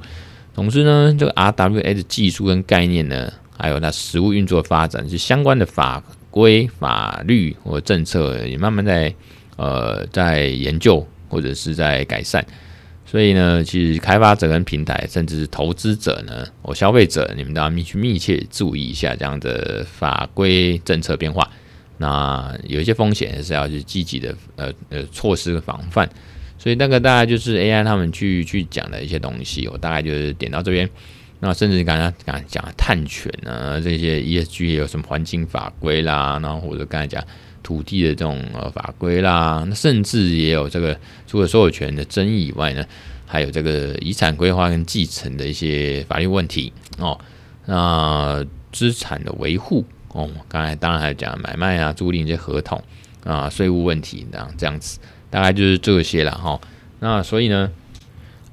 [0.54, 9.14] 总之呢，这个 RWA 的技术跟概念呢，还有那实务运作发展，是相关的法规、法律或政策也慢慢在
[9.56, 12.44] 呃在研究或者是在改善。
[13.04, 21.50] 所以呢，其实开发者跟平台，甚至是投资者呢，或消费者，你们都要密去密切注意一下这样的法规政策变化。
[21.98, 26.08] 那有一些风险是要去积极的呃呃措施防范。
[26.58, 30.88] 所以那个大概就是 AI 他们去去讲的一些东西，我大概就是点到这边。
[31.44, 37.22] 那甚至刚才刚才讲的碳权啊，这些 ESG 有什么环境法规啦，然后或者刚才讲。
[37.64, 42.84] 土地的这种呃法规啦，那甚至也有这个除了所有权的争议以外呢，
[43.24, 47.16] 还有这个遗产规划跟继承的一些法律问题哦。
[47.64, 52.82] 那资产的维护哦，刚才当然还讲买卖啊、租赁这些合同
[53.22, 54.98] 啊、税务问题这样这样子，
[55.30, 56.60] 大概就是这些了哈。
[56.98, 57.70] 那所以呢。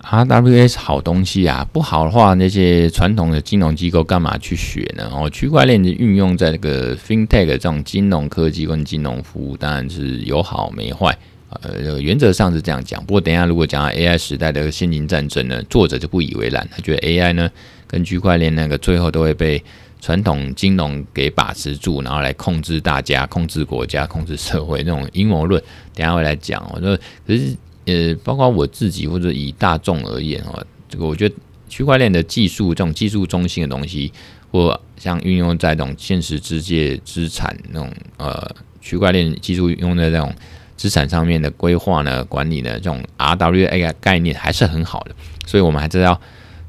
[0.01, 5.11] RWA 是好东西啊，不好的话，那些传统的金融机构干嘛去学呢？
[5.13, 11.15] 哦，区块链的运用在这个 FinTech 这种金融科技跟金融服务，当然是有好没坏。
[11.61, 13.03] 呃，原则上是这样讲。
[13.05, 17.49] 不过等一下如果讲到 AI 时代的现金战争呢，作者就不以为然，他觉得 AI 呢
[17.85, 19.61] 跟区块链那个最后都会被
[19.99, 25.61] 传统金融给把持住，然后来控制大家、控制国家、控制社会那种阴谋论。
[25.93, 26.67] 等下会来讲。
[26.73, 27.55] 我说可是。
[27.89, 31.35] 呃，包括我自己或者以大众而言哦，这个我觉得
[31.67, 34.11] 区块链的技术，这种技术中心的东西，
[34.51, 40.33] 或像运用在这种现实世界资产那种呃区块链技术用在这种
[40.75, 46.19] 资产上面的规划呢、管理呢，这种 RWA 概念还是很好的，所以我们还是要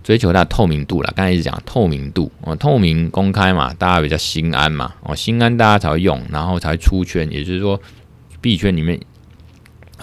[0.02, 1.12] 追求它的透明度了。
[1.16, 7.80] 刚才一直讲透明度哦，透明公开嘛，大家比较心安嘛，哦，心安大家才会用，然后才会出圈，也就是说
[8.40, 9.00] 币圈里面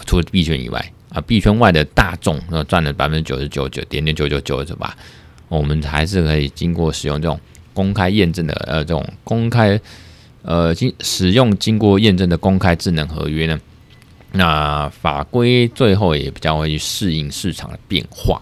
[0.06, 0.94] 除了币圈以外。
[1.10, 4.96] 啊，币圈外的大众，那赚了百分之九十九九点点九九九是吧？
[5.48, 7.40] 我们还是可以经过使用这种
[7.74, 9.80] 公开验证的，呃，这种公开，
[10.42, 13.58] 呃，经使用经过验证的公开智能合约呢，
[14.34, 18.42] 那法规最后也比较会去适应市场的变化。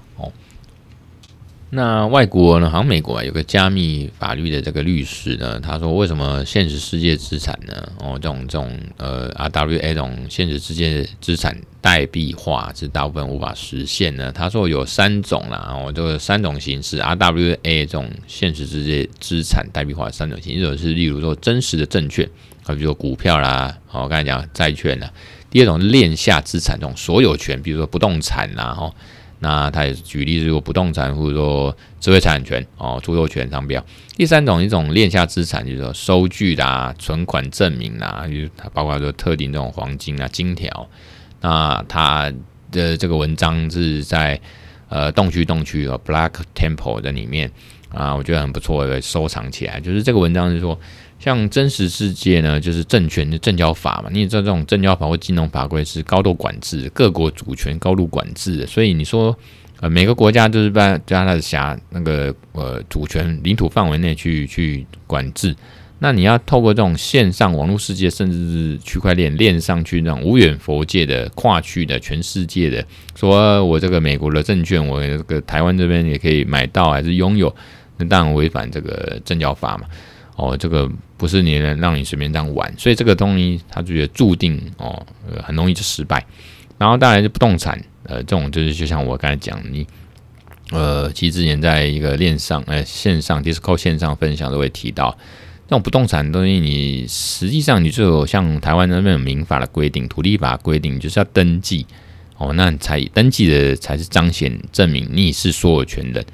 [1.75, 7.91] 那外国呢，好像美国啊，有个加密法律的这个律师呢，他说，为什么现实世界资产呢？
[7.99, 14.31] 哦，这种这种呃 RWA 这种现实世界资产代币化是大部分无法实现呢？
[14.31, 22.25] 他说有三种啦，哦，就三种形式 RWA 这种现实世界资产代币化三种形式，一种是例如说真实的证券，
[22.63, 25.09] 啊，比如说股票啦，哦，我刚才讲债券啦；
[25.51, 28.93] 第二种是链下资产这种所有权，比如说不动产啦，哈。
[29.39, 33.83] 那他也举例，如果不动产或者说智慧产权哦，著作权商标。
[34.15, 40.89] 第三种一种链下资产，就是说收据啦、存款证明啦，就是包括说特定这种黄金啊、金条。
[41.41, 42.31] 那它
[42.71, 44.39] 的这个文章是在
[44.89, 47.51] 呃洞区洞区和 Black Temple 的里面
[47.89, 49.79] 啊，我觉得很不错，收藏起来。
[49.79, 50.79] 就是这个文章是说。
[51.25, 54.11] 像真实世界呢，就是证券的证交法嘛。
[54.13, 58.67] 你也知道，这种证交法或金融法规是高度管制，各国主权高度管制的。
[58.67, 59.35] 所以你说，
[59.79, 65.55] 呃，每个国家都是在加它的辖那个呃主权领土范围内去去管制。
[65.97, 72.85] 那你要透过这种线上网络世界，甚至是区块链链上去那种无远佛界的跨区的全世界的，
[73.15, 77.51] 说我这个美国的证券，我这个台湾这边也可以买到还是拥有。
[77.97, 79.87] 那当然违反这个证交法嘛。
[80.37, 85.05] 哦，这个不是你能让你随便这样玩，所以这个东西他就觉得注定哦，
[85.43, 86.25] 很容易就失败。
[86.77, 89.87] 然后当然就不动产，呃，这种就是就像我刚才讲，你
[90.71, 95.17] 呃，其实之前在一个链上，呃，线上 d i s c o 线上分享都会提到，
[95.67, 101.85] 这种不动产的东西，你实际上你就有像台湾那边有民法的规定，土地法规定，就是要登记
[102.37, 106.25] 哦，那才登记的才是彰显证明你是所有权人。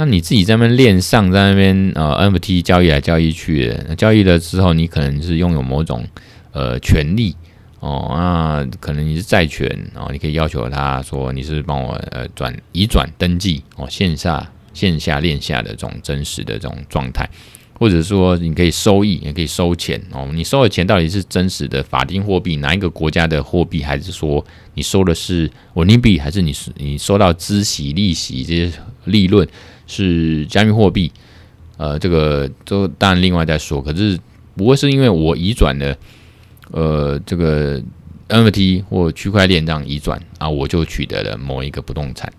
[0.00, 6.06] 那你自己在那边链上，在那边呃 NFT 交易来交易去的，交易了之后，你可能是拥有某种
[6.52, 7.34] 呃权利。
[7.80, 17.28] 哦，那可能你是债权哦，你可以要求他说你是帮我呃转移转登记哦，线下线下链下的这种真实的这种状态，
[17.76, 20.00] 或者说你可以收益，也可以收钱。
[20.12, 28.72] 哦，你收的钱到底是真实的法定货币，哪一个国家的货币，还是说你收的是稳定币，还是你你收到孳息利息这些
[29.06, 29.48] 利润？
[29.88, 31.10] 是加密货币，
[31.78, 33.82] 呃，这个都当然另外再说。
[33.82, 34.16] 可是
[34.54, 35.96] 不会是因为我移转了，
[36.70, 37.82] 呃，这个
[38.28, 42.30] NFT 或区块链这样移转啊，我就取得了某一个不动产。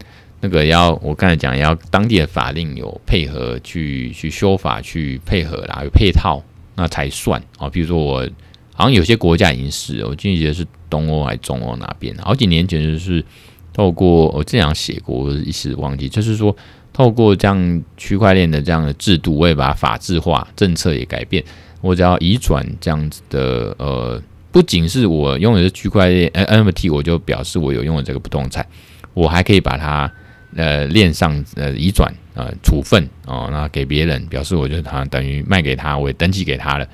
[0.42, 6.42] 那个要我刚才讲，要当地的法令有配合去去修法去配合啦，有配套
[6.76, 7.68] 那才算啊。
[7.68, 8.30] 比如说我
[8.74, 13.26] 好像有些国家已经是，我记得是东欧还是中欧哪边，好几年前就是
[13.74, 16.56] 透过我这样写过，一时忘记，就是说。
[16.91, 21.43] 透过这样区块链的这样的制度，我也把它法制化，政策也改变。
[21.82, 24.21] 我只要移转这样子的，呃，
[24.52, 28.65] 不仅是我拥有的区块链，呃，NFT，我就表示我有拥有这个不动产，
[29.13, 30.12] 我还可以把它，
[30.56, 36.88] 呃，链上呃移转，呃，处分哦，那给别人，表示我就他等于卖给他，我也登记给他了。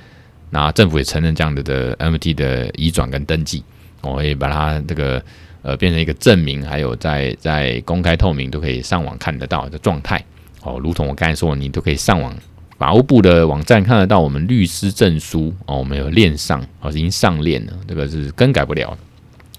[0.51, 3.63] 那政府也承认这样的的 NFT 的移转跟登记，
[4.01, 5.23] 我也把它这个。
[5.65, 10.23] 呃，变成一个证明，还有在在公开透明都可以上网看得到的状态
[10.61, 10.79] 哦。
[10.79, 12.31] 如同我刚才说，你都可以上网
[12.77, 18.97] 法务部的网站看得到我们律师证书哦，我们有链上哦，已经上链了，这个是更改不了的。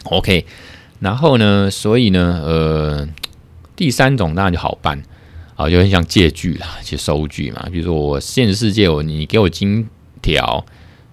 [0.05, 0.47] OK，
[1.01, 3.09] 然后呢，所以呢，呃，
[3.75, 5.03] 第三种当然就好办
[5.57, 7.67] 啊，就很像借据啦，去收据嘛。
[7.73, 9.89] 比如说我现实世界，我你给我金
[10.23, 10.65] 条，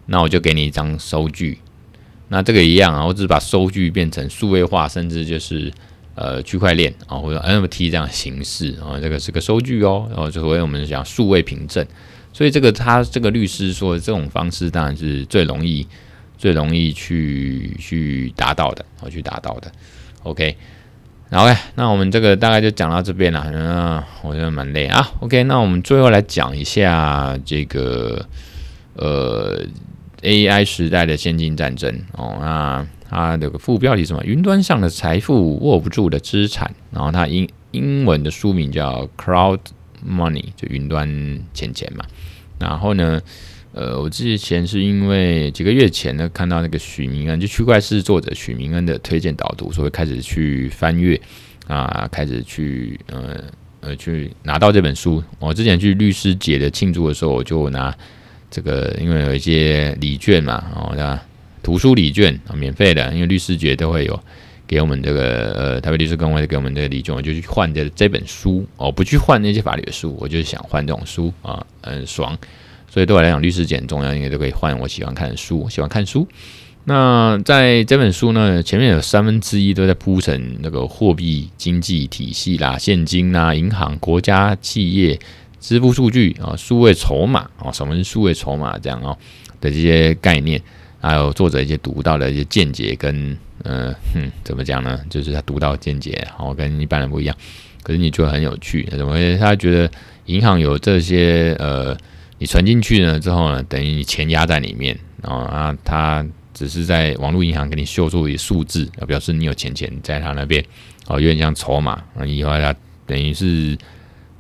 [0.06, 1.58] 那我就给你一张收据。
[2.34, 5.72] 那这个一样啊，我只是把收据变成数位化，甚至就是
[6.15, 11.86] 呃区块链啊，或者 NFT 这样形式啊，这个是个收据哦，然后就所谓我们讲数位凭证，
[12.34, 15.86] 所以这个他这个律师说的这种方式当然是最容易、
[16.36, 19.72] 最容易去去达到的，我去达到的。
[20.24, 20.58] OK，
[21.30, 25.08] 然后那我们这个大概就讲到这边了，嗯，我觉得蛮累啊。
[25.19, 28.26] OK，那我们最后来讲一下这个
[28.96, 29.63] 呃。
[30.23, 34.23] AI 时代的现金战争哦，那它的个副标题什么？
[34.23, 39.59] 云端上的财富握不住的资产，然后它英英文的书名叫 Cloud
[40.07, 41.07] Money，就云端
[41.53, 42.05] 钱钱嘛。
[42.57, 43.21] 然后呢，
[43.73, 51.19] 呃，我之前是因为几个月前呢看到那个许明恩，就区块势作者许明恩的推荐导读，所以开始去翻阅
[51.67, 53.43] 啊，开始去呃
[53.81, 55.21] 呃去拿到这本书。
[55.39, 57.93] 我之前去律师节的庆祝的时候，我就拿。
[58.53, 61.19] 这个因为有一些礼券嘛，哦，对吧？
[61.63, 64.19] 图书礼券啊，免费的，因为律师节都会有
[64.67, 72.37] 给我们这个呃，台北律师公会给我们这个礼券，我就去换这这本书哦，不去换那些法律的书，我就想换这种书啊，很爽。
[72.91, 76.27] 所以对我来讲，律师节很重要，因为都可以换我喜欢看的书，我喜欢看书。
[76.83, 85.17] 那在这本书呢，前面有三分之一都在铺陈那个货币经济体系啦、现金啦、银行、国家、企业。
[85.63, 88.78] 支付数据啊，数位筹码啊，什么是数位筹码？
[88.78, 89.17] 这样哦
[89.62, 90.62] 的这些概念，
[90.99, 94.99] 还有作者一些独到的一些见解跟呃，哼，怎么讲呢？
[95.10, 97.34] 就是他独到见解，哦，跟一般人不一样。
[97.82, 99.38] 可是你觉得很有趣，怎么会？
[99.38, 99.89] 他觉得
[100.26, 101.97] 银行有这些呃，
[102.39, 110.62] 你存进去了之后呢，等于你钱压在里面，然后啊，他只是在网络银行给你秀出一数字，表示你有钱钱在他那边，
[111.08, 112.75] 哦，有点像筹码啊，以后他
[113.06, 113.77] 等于是。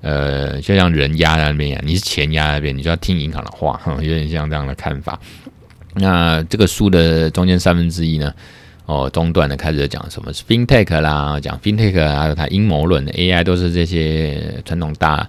[0.03, 5.17] 呃，就像人压在那边一样，你是钱压在那边，你就要听银行的话，哈有点像这样的看法。
[5.95, 8.33] 那这个书的中间三分之一呢，
[8.85, 15.25] 哦，中段呢开始讲什么是 FinTech 啦，讲 FinTech 还有它阴谋论，AI 都是这些传统大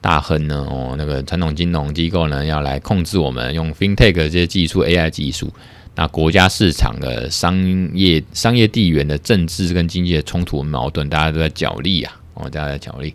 [0.00, 5.52] 大亨呢，哦，那个传统金融机构呢要来控制我们，用 FinTech 这些技术，AI 技术，
[5.94, 7.56] 那国家市场的商
[7.94, 13.14] 业商业地缘的政治跟经济的冲突矛盾，大家都在角力啊，哦，大家在角力。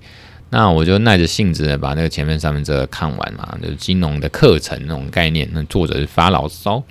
[0.54, 5.50] 那我就耐着性子，把那个前面三分之二看完嘛，就是金融的课程那种概念。
[5.54, 6.84] 那作者是发牢骚，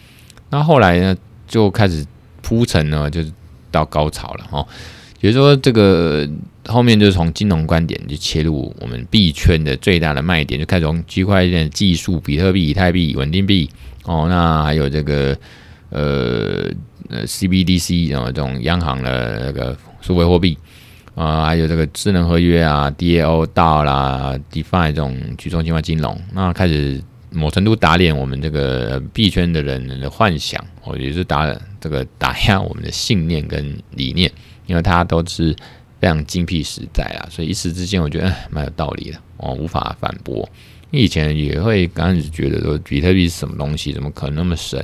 [0.49, 1.15] 那后来呢
[1.47, 2.05] 就开始
[2.41, 3.31] 铺陈呢，就是
[3.71, 4.67] 到高潮了哦。
[5.21, 6.27] 比如说这个
[6.67, 13.69] 后面就是从金融观点就切入我们币圈的最大的卖点，就开始从区块链技术、比特币、以太币、稳定币
[14.05, 15.37] 哦，那还有这个
[15.91, 16.67] 呃
[17.11, 20.57] 呃 CBDC 然后这种央行的那个数位货币
[21.15, 34.31] 啊，还有这个智能合约啊、DAO 到啦、DeFi 这种去中心化金融，那开始某程度打脸我们这个币圈的人的幻想，哦，也是打这个打压我们的信念跟理念，
[34.67, 35.55] 因为它都是。
[36.01, 40.49] 非常精辟实在啊，所以一时之间我觉得蛮有道理的，我无法反驳。
[40.91, 44.83] 以前也会刚开始觉得说比特币是什么东西，怎么可能那么神？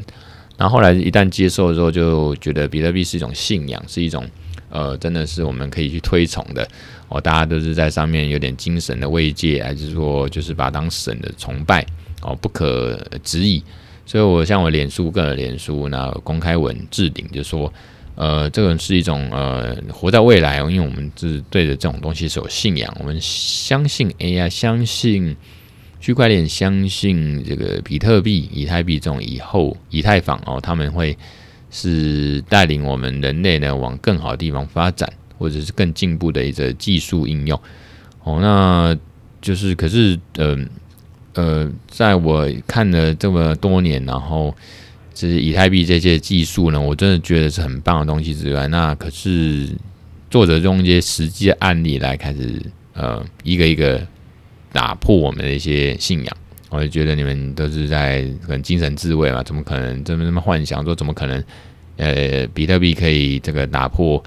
[0.59, 4.27] 然后后来一旦接受之后，就觉得比特币是一种信仰，是一种
[4.71, 6.67] 呃，真的是我们可以去推崇的
[7.09, 7.21] 哦。
[7.21, 11.85] 大家都是在上面有点精神的慰藉，还是说就是把它当神的崇拜
[12.23, 13.63] 哦，不可质疑。
[14.05, 17.73] 所以我像我脸书个人脸书那公开文置顶就说。
[18.19, 25.37] 呃，这个是一种呃，活在未来，因为我们是对着这种东西是有信仰，我们相信 AI，相信
[26.01, 31.15] 区块链，相信这个比特币、以太币这种以后以太坊哦，他们会
[31.71, 37.61] 是带领我们人类呢往更好的地方发展，或者是更进步的一个技术应用
[38.25, 38.39] 哦。
[38.41, 38.97] 那
[39.41, 40.59] 就是，可是呃
[41.35, 44.55] 呃，在我看了这么多年，然后。
[45.17, 49.67] 就是以太币这些技术呢，我真的觉得是很棒的东西之外，那可是
[50.29, 52.61] 作者用一些实际的案例来开始，
[52.93, 54.07] 呃，一个一个
[54.75, 56.37] 打破我们的一些信仰。
[56.71, 61.43] 我就觉得你们都是在很精神自慰嘛，怎么可能这么这么幻想说怎么可能？
[61.97, 64.23] 呃，比特币可以这个打破，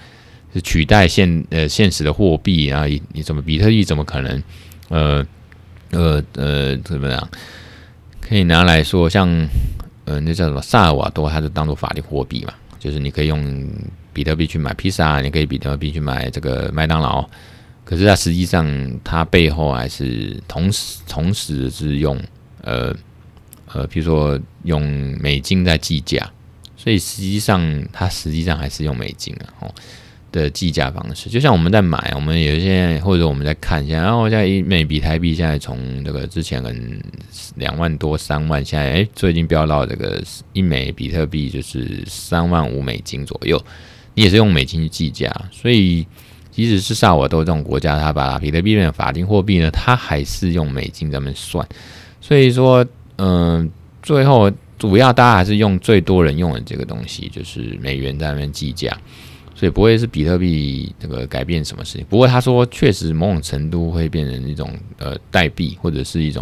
[0.54, 2.86] 是取代现呃现实的货币啊？
[2.86, 4.44] 你你怎么比特币怎么可能？
[4.90, 5.26] 呃
[5.92, 7.30] 呃呃，怎么样？
[8.22, 9.48] 可以拿来说像。
[10.06, 13.70] 呃，那叫什么萨尔瓦多，它就当做法定货币嘛，就是你可以用
[14.12, 17.24] 比特币去买披萨，你可以比特币去买这个麦当劳，
[17.90, 22.16] 可是它实际上它背后还是同时同时是用
[22.62, 22.96] 呃
[23.74, 24.82] 呃，比如说用
[25.20, 26.30] 美金在计价，
[26.78, 29.74] 所以实际上它实际上还是用美金啊，哦。
[30.32, 37.02] 的计价方式，就像我们在买，我们有一些或者我们在看一下，然后现在一枚比特币现在从这个之前可能
[37.56, 40.24] 两万多三万，现在哎最近飙到这个
[40.54, 43.60] 一枚比特币就是三万五美金左右，
[44.14, 46.06] 你也是用美金计价，所以
[46.60, 51.66] 即使是萨尔瓦多这种国家，它把比特币变成法定货币呢，它还是用美金在那边算，
[52.20, 52.86] 所以说
[53.18, 53.70] 嗯、
[54.03, 58.97] 最后主要大家还是用最多人用的这个东西，就是美元在那边计价。
[59.55, 62.05] 所以不会是比特币这个改变什么事情。
[62.07, 66.41] 不过他说，确实某种程度会变成一种呃代币，或者是一种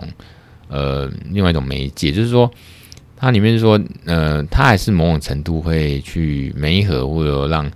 [0.67, 2.11] 呃另外一种媒介。
[2.11, 2.47] 就是说，
[3.15, 7.67] 它里面说，呃，它还是某种程度会去媒合，或者让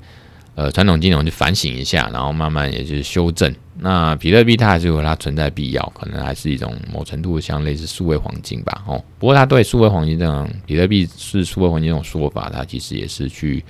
[0.55, 3.53] 呃传统金融去反省一下，然后慢慢也就是修正。
[3.79, 8.83] 那比特币它还是有它存在必要，可能还是一种某程度像类似数位黄金吧。
[8.87, 13.63] 哦，不过它对数位黄金这样，比特币是数位黄金这种说法，它其实也是去。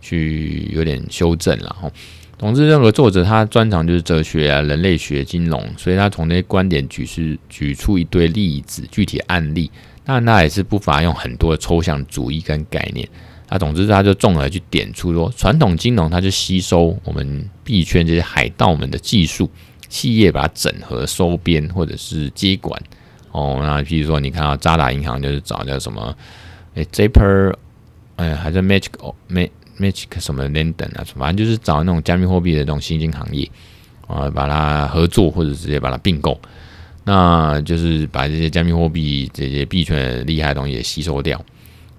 [0.00, 1.90] 去有点修正了哈。
[2.38, 9.68] 总之，任何作者他专长就是哲学啊、人类学、金融，所以他从那些观点举是举出一堆例子、具体案例。
[10.04, 13.08] 当然，他也是不乏用很多抽象主义跟概念。
[13.48, 19.50] 那总之，他就综合去点出说，传统金融它就吸收我们币圈这些海盗们的技术，
[19.88, 22.80] 企业把它整合、收编或者是接管。
[23.32, 26.16] 哦，那比如说你看到渣打银行就是找叫什么，
[26.74, 27.54] 哎，Zapper，
[28.16, 29.50] 哎，还是 Magic，Magic。
[29.78, 33.48] Magic 什么 London 啊，反正就是找那种加密货币的这种新兴行业
[34.08, 36.36] 啊，把它合作或者直接把它并购，
[37.04, 41.40] 那就是把这些加密货币这些币圈厉害的东西也吸收掉。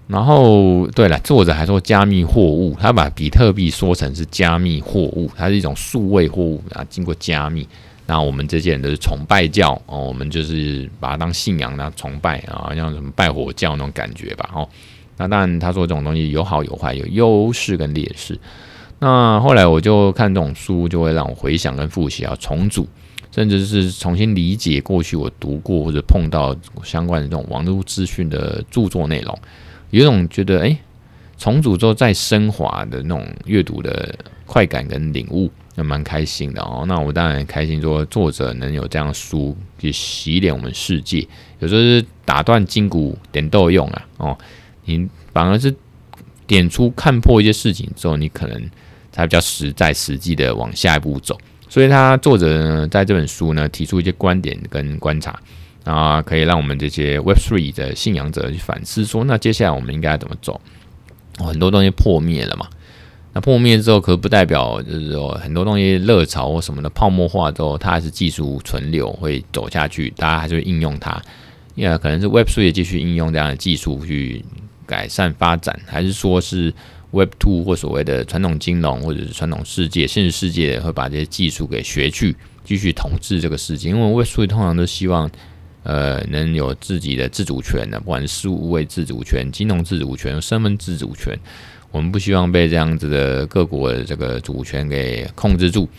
[0.10, 7.68] 然后，对了，作者还说加密货物，他把比特币说成是加密货物，它是一种数位货物啊，经过加密。
[8.08, 14.68] 那我们这些人都是崇拜教哦，我们就是把它当信仰，那崇拜啊，像什么拜火教那种感觉吧，哦。
[15.16, 18.40] 那当然，他说这种东西有好有坏，有优势跟劣势。
[18.98, 22.88] 那后来我就看这种书，就会让我回想跟复习啊，重组，
[23.32, 29.38] 甚至是重新理解过去我读过或者碰到相关的这种网络资讯的著作内容，
[29.92, 30.78] 有一种觉得哎，
[31.38, 34.14] 重组之后再升华的那种阅读的
[34.46, 36.86] 快感跟领悟，那蛮开心的哦。
[36.88, 41.26] 那我当然开心，说作者能有这样书去洗脸我们世界，
[41.60, 44.38] 有时候是打断筋骨点豆用啊哦。
[44.86, 45.74] 你反而是
[46.48, 48.70] 点出看破一些事情之后，你可能
[49.12, 51.38] 才比较实在、实际的往下一步走。
[51.70, 55.40] 所以，他作者呢在这本书呢提出一些观点跟观察
[55.84, 60.60] 啊，可以让我们这些 Web3 的信仰者去反思说，那接下来我们应该怎么走？
[61.38, 62.68] 很多东西破灭了嘛，
[63.34, 71.22] 那破灭之后，可不代表就是说很多东西热潮或什么的泡沫化之后，它还是技术存留会走下去，大家还是会应用它。
[71.76, 74.44] 因为可能是 Web Three 继续应用这样的技术去
[74.86, 76.74] 改善发展，还是说是
[77.12, 83.90] Web Two 或所谓的传统金融或者是传统世界、现实世界会把这些技术给学去，继续统治这个世界。
[83.90, 85.30] 因为 Web Three 通常都希望
[85.84, 91.38] 呃能有自己的自主权的，不管是数位自主权、金融自主权、身份自主权。
[91.92, 95.90] 我们不希望被这样子的各国的这个主权给控制住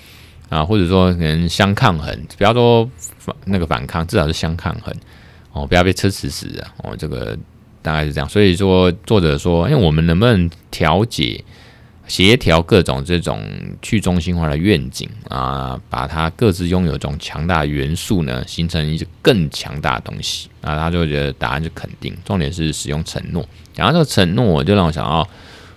[0.49, 2.89] 啊，或者说能相抗衡，不要说
[3.19, 4.95] 反那个反抗，至少是相抗衡
[5.53, 6.95] 哦，不要被吃死死的哦。
[6.97, 7.37] 这个
[7.83, 8.29] 大概是这样。
[8.29, 11.43] 所以说，作者说，哎我们能不能调节、
[12.07, 13.43] 协调各种这种
[13.83, 20.77] 去中心化的愿景啊，把它各自拥有一种强大元素呢，形成一个更强大的东西啊？
[20.77, 23.49] 他就觉得答案是肯定，重点是使用承诺。
[23.75, 25.29] 然后这个承诺，就让我想到。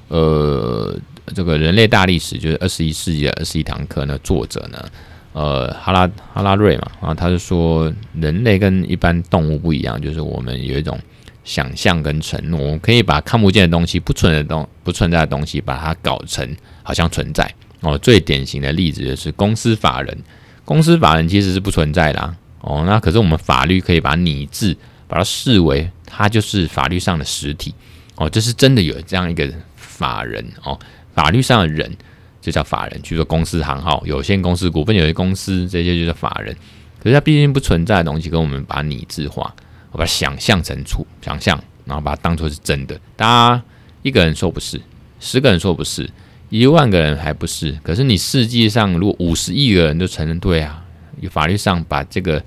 [0.10, 0.95] 呃，
[1.34, 4.86] 这个人类大历史就是二十一世纪的二十一堂课呢，作者呢，
[5.32, 10.99] 呃，哈拉哈拉瑞嘛，啊，他就说人类跟一般动物不一样，就是我们有一种
[11.44, 17.54] 想象跟承诺，我们可以把看不见的东西、不存在的东不存在的东西，把它搞成好像存在。
[17.82, 20.18] 哦，最典型的例子就是公司法人，
[20.64, 22.38] 公司法人其实是不存在的啊。
[22.62, 24.76] 哦，那可是我们法律可以把拟制，
[25.08, 27.74] 把它视为它就是法律上的实体。
[28.16, 29.52] 哦，这是真的有这样一个。
[29.76, 30.78] 法人哦，
[31.14, 31.96] 法律上的人
[32.41, 36.54] 就叫法人，比如说公司行号、有限公司、股份有限公司这些就叫法人。
[37.00, 39.54] 可是它毕竟不存在的东西，跟我们把拟制化，
[39.94, 43.00] 我把它想象成出想象，然后把它当做是真的。
[43.16, 43.64] 大家
[44.02, 44.82] 一个人说不是，
[45.22, 46.10] 十个人说不是，
[46.50, 47.72] 一万个人还不是。
[47.82, 50.84] 可是你世界上如果五十亿个人都承认对啊，
[51.22, 52.44] 有法律上把这个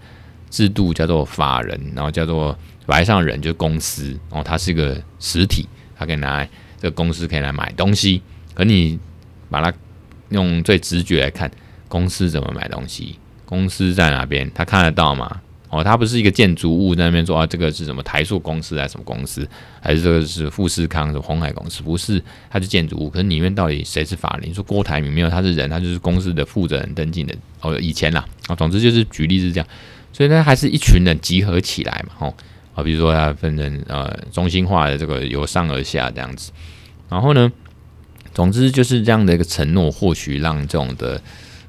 [0.50, 5.66] 制度叫做法人，然后叫做法律上人就是公司，然后它是一个实体，
[5.96, 6.48] 它可以拿来。
[6.78, 8.20] 这个公司可以来买东西，
[8.52, 8.98] 可你
[9.48, 9.72] 把它
[10.28, 11.50] 用最直觉来看，
[11.88, 13.18] 公司怎么买东西？
[13.46, 14.50] 公司在哪边？
[14.54, 15.40] 他看得到吗？
[15.68, 19.46] 哦，它不是一个建筑物在那边说啊，这个是什么台塑公司啊什么公司？
[19.80, 21.82] 还是这个是富士康是鸿海公司？
[21.82, 23.10] 不是，它是建筑物。
[23.10, 24.48] 可是里面到底谁是法人？
[24.48, 27.34] 你说郭台铭没有，他是人，他就是公司的负责人登记的。
[27.60, 29.66] 哦，以前啦，啊，总之就是举例是这样，
[30.12, 32.34] 所以呢，还是一群人集合起来嘛，哦。
[32.74, 36.52] 啊，比如说它分成呃中心化的这个由上而下这样子，
[37.08, 37.50] 然后呢，
[38.34, 41.18] 总之就是这样的一个承诺，或许让这种的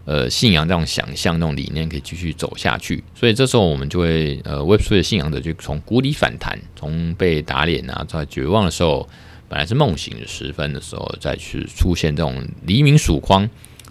[0.07, 3.03] 呃信仰、这种想象、这种理念可以继续走下去。
[3.13, 9.07] 所以这时候我们就会呃 Web3 的信仰者就从谷底反弹，从被打脸啊，在绝望的时候，
[9.49, 13.47] 本来是梦醒时分的时候，再去出现这种黎明曙光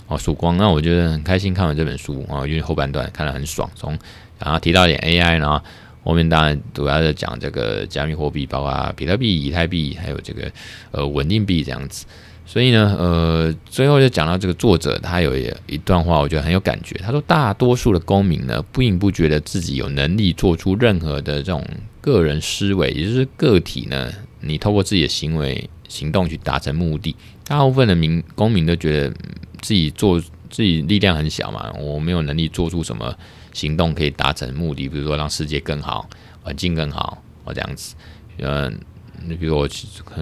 [0.09, 0.57] 哦，曙光。
[0.57, 3.99] 那我觉得很开心看完这本书啊，因为后半段看得很爽，从
[4.39, 5.63] 然后提到点 AI 呢。
[6.03, 10.49] 后面当然主要在讲这个加密货币，包括比特币、以太币，还有这个
[10.93, 12.07] 呃稳定币这样子。
[12.47, 15.37] 所以呢，呃，最后就讲到这个作者，他有
[15.67, 16.95] 一段话，我觉得很有感觉。
[17.03, 21.63] 他说，大多数的公民呢，并不觉得自己有能力做出任何的这种
[22.01, 27.15] 个人思维，也就是个体呢，你透过自己的行为行动去达成目的。
[27.45, 29.15] 大部分的民公民都觉得
[29.61, 33.15] 自己做自己力量很小嘛，我没有能力做出什么。
[33.53, 36.07] 行动可以达成目的，比如说让世界更好，
[36.43, 37.95] 环境更好，或这样子。
[38.37, 38.79] 嗯，
[39.27, 39.67] 你比如我，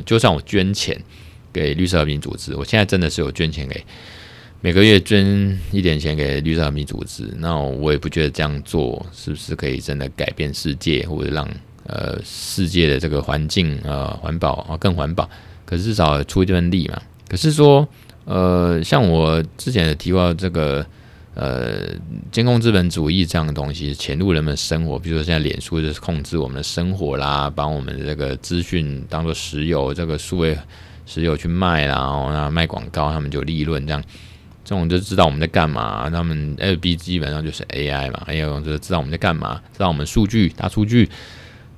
[0.06, 0.96] 就算我捐钱
[1.54, 3.82] 给绿色和平组织，我现在真的是有捐钱给，
[4.60, 11.48] 每个月捐一点钱给绿色和平组织，那我也不觉得这样做是不是可以真的改变世界，或者让
[11.86, 15.30] 呃世界的这个环境呃环保啊更环保。
[15.64, 17.00] 可是至少出一份力嘛。
[17.28, 17.88] 可是说
[18.26, 20.84] 呃，像我之前也提到这个。
[21.36, 21.88] 呃，
[22.30, 30.56] 监控资本主义这样的东西潜入人们生活，比如说现在脸书就是控制我们的生活啦，把我们的这个资讯当做石油，这个数位
[31.06, 34.02] 石油去卖啦，然后那卖广告，他们就利润这样，
[34.64, 36.08] 这种就知道我们在干嘛。
[36.10, 41.08] 他们 FB 基本上就是 AI 嘛，还有就是知道我们在干嘛，知道我们数据大数据。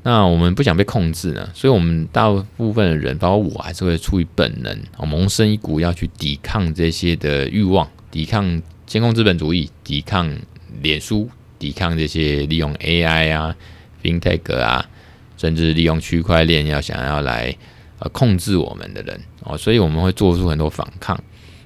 [0.02, 8.62] 那我们不想被控制呢，所以我们大部分的人，包括我，还是会出于本能，萌生一股要去抵抗这些的欲望，抵抗。
[8.86, 10.32] 监控资本主义，抵抗
[10.80, 13.56] 脸书，抵抗这些利用 AI 啊、
[14.00, 14.88] FinTech 啊，
[15.36, 17.52] 甚至利用区块链要想要来
[17.98, 21.18] 呃控制我们的人哦，所以我们会做出很多反抗。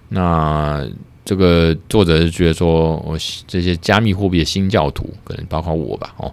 [0.08, 0.86] 那
[1.24, 6.32] 这个作者是觉得说，我这些加密货币的新教徒，可能包括我吧哦，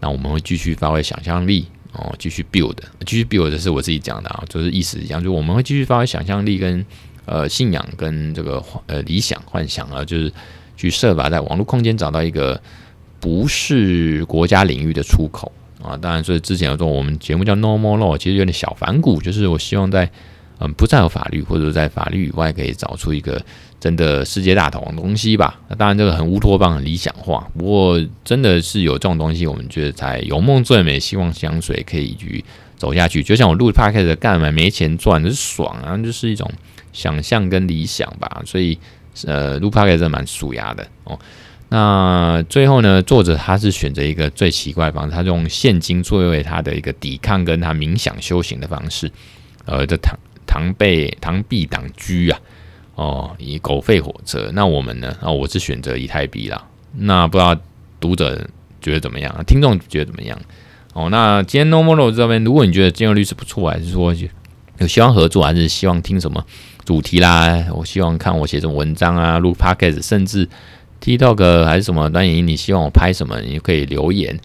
[0.00, 6.84] 那我们会继续发挥想象力哦，继续 build，继续 build 是我自己讲的啊，就是意思一样，就我们会继续发挥想象力跟。
[7.28, 10.32] 呃，信仰跟这个呃理想幻想啊，就是
[10.76, 12.62] 去设法在网络空间找到一个
[13.18, 15.50] 不是国家领域的出口
[15.86, 15.96] 啊。
[15.96, 20.10] 当然，所以之前有说我们节目叫 No More Law，其实有点小反骨，就是我希望在
[20.58, 23.38] 嗯，不占有法律，或者在法律以外可以找出一个
[23.78, 25.60] 真的世界大同的东西吧。
[25.68, 27.46] 那当然，这个很乌托邦、很理想化。
[27.58, 32.42] 不过，真的是有这种东西，我们觉得才有梦最美，希望香水，可以去
[32.78, 33.22] 走下去。
[33.22, 36.50] 就像我录 podcast 干嘛没钱赚，就是爽啊，就是一种
[36.90, 38.40] 想象跟理想吧。
[38.46, 38.78] 所以，
[39.26, 41.18] 呃，录 podcast 真的蛮舒压的哦。
[41.68, 49.10] 那最后呢，作者他是选择一个最奇怪的方式，他用现金作为他的一个抵抗跟他冥想修行的方式，
[49.64, 50.14] 呃，这螳
[50.46, 52.38] 螳臂螳臂挡车啊，
[52.94, 54.48] 哦，以狗吠火车。
[54.54, 55.16] 那我们呢？
[55.20, 56.64] 啊，我是选择以太币啦。
[56.92, 57.56] 那不知道
[57.98, 58.48] 读者
[58.80, 59.44] 觉得怎么样？
[59.44, 60.40] 听众觉得怎么样？
[60.92, 64.14] 哦，那今天 Normal 这边，如果你觉得金融律师不错，还是说
[64.78, 66.46] 有希望合作，还是希望听什么
[66.84, 67.66] 主题啦？
[67.74, 70.48] 我希望看我写什么文章啊，录 Podcast，甚至。
[71.02, 72.46] TikTok 还是什么短影音？
[72.46, 73.40] 你希望我拍什么？
[73.40, 74.38] 你可以留言。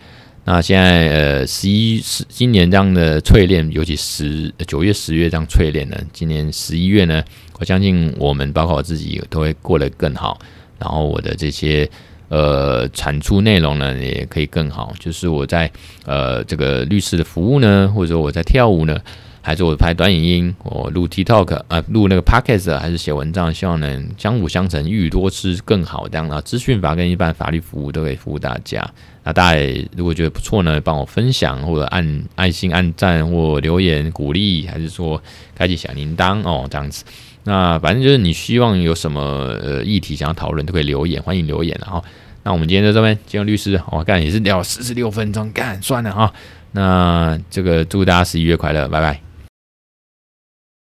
[0.44, 7.24] 那现在呃，十一十今年这样的淬炼，尤其十九月、十月这样淬炼呢，今年十一月呢，
[7.60, 10.40] 我相信我们包括我自己都会过得更好。
[10.80, 11.88] 然后我的这些
[12.30, 14.94] 呃产出内容呢，也可以更好。
[15.00, 15.72] 就是我在
[16.06, 19.00] 呃这个律师的服务呢，或者说我在跳舞呢。
[19.42, 26.08] 还是我拍短影音，我录 TikTok 啊，录那个 Podcast，还是写文章，希望能相辅相成，一鱼多吃更好。
[26.08, 28.88] 这样啊资讯法跟一般法律服务都可以服务大家。
[29.24, 35.22] 那大家如果觉得不错呢，帮我分享或者按爱心、按赞或留言鼓励，还是说
[35.56, 37.04] 开启小铃铛哦，这样子。
[37.44, 39.22] 那反正就是你希望有什么
[39.64, 41.76] 呃议题想要讨论，都可以留言，欢迎留言。
[41.82, 42.04] 然后，
[42.44, 46.32] 那我们今天在这边，金融律师，我干也是聊四十六分钟，干算了哈。
[46.74, 49.31] 那这个祝大家十一月快乐，拜拜。